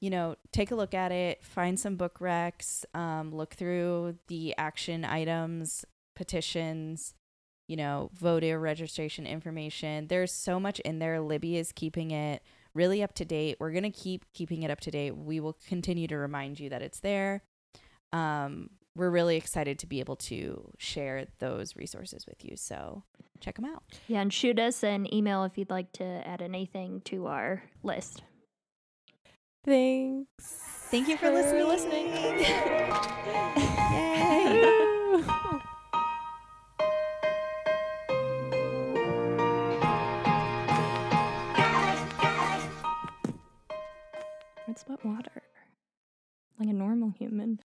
[0.00, 4.54] You know, take a look at it, find some book recs, um, look through the
[4.58, 7.14] action items, petitions,
[7.66, 10.06] you know, voter registration information.
[10.08, 11.20] There's so much in there.
[11.20, 12.42] Libby is keeping it
[12.74, 13.56] really up to date.
[13.58, 15.16] We're going to keep keeping it up to date.
[15.16, 17.42] We will continue to remind you that it's there.
[18.12, 22.56] Um, we're really excited to be able to share those resources with you.
[22.56, 23.02] So
[23.40, 23.82] check them out.
[24.08, 28.22] Yeah, and shoot us an email if you'd like to add anything to our list.
[29.64, 30.26] Thanks.
[30.90, 31.66] Thank you for listening.
[31.66, 32.06] listening.
[33.92, 34.82] Yay.
[44.68, 45.42] It's but water.
[46.58, 47.60] Like a normal human.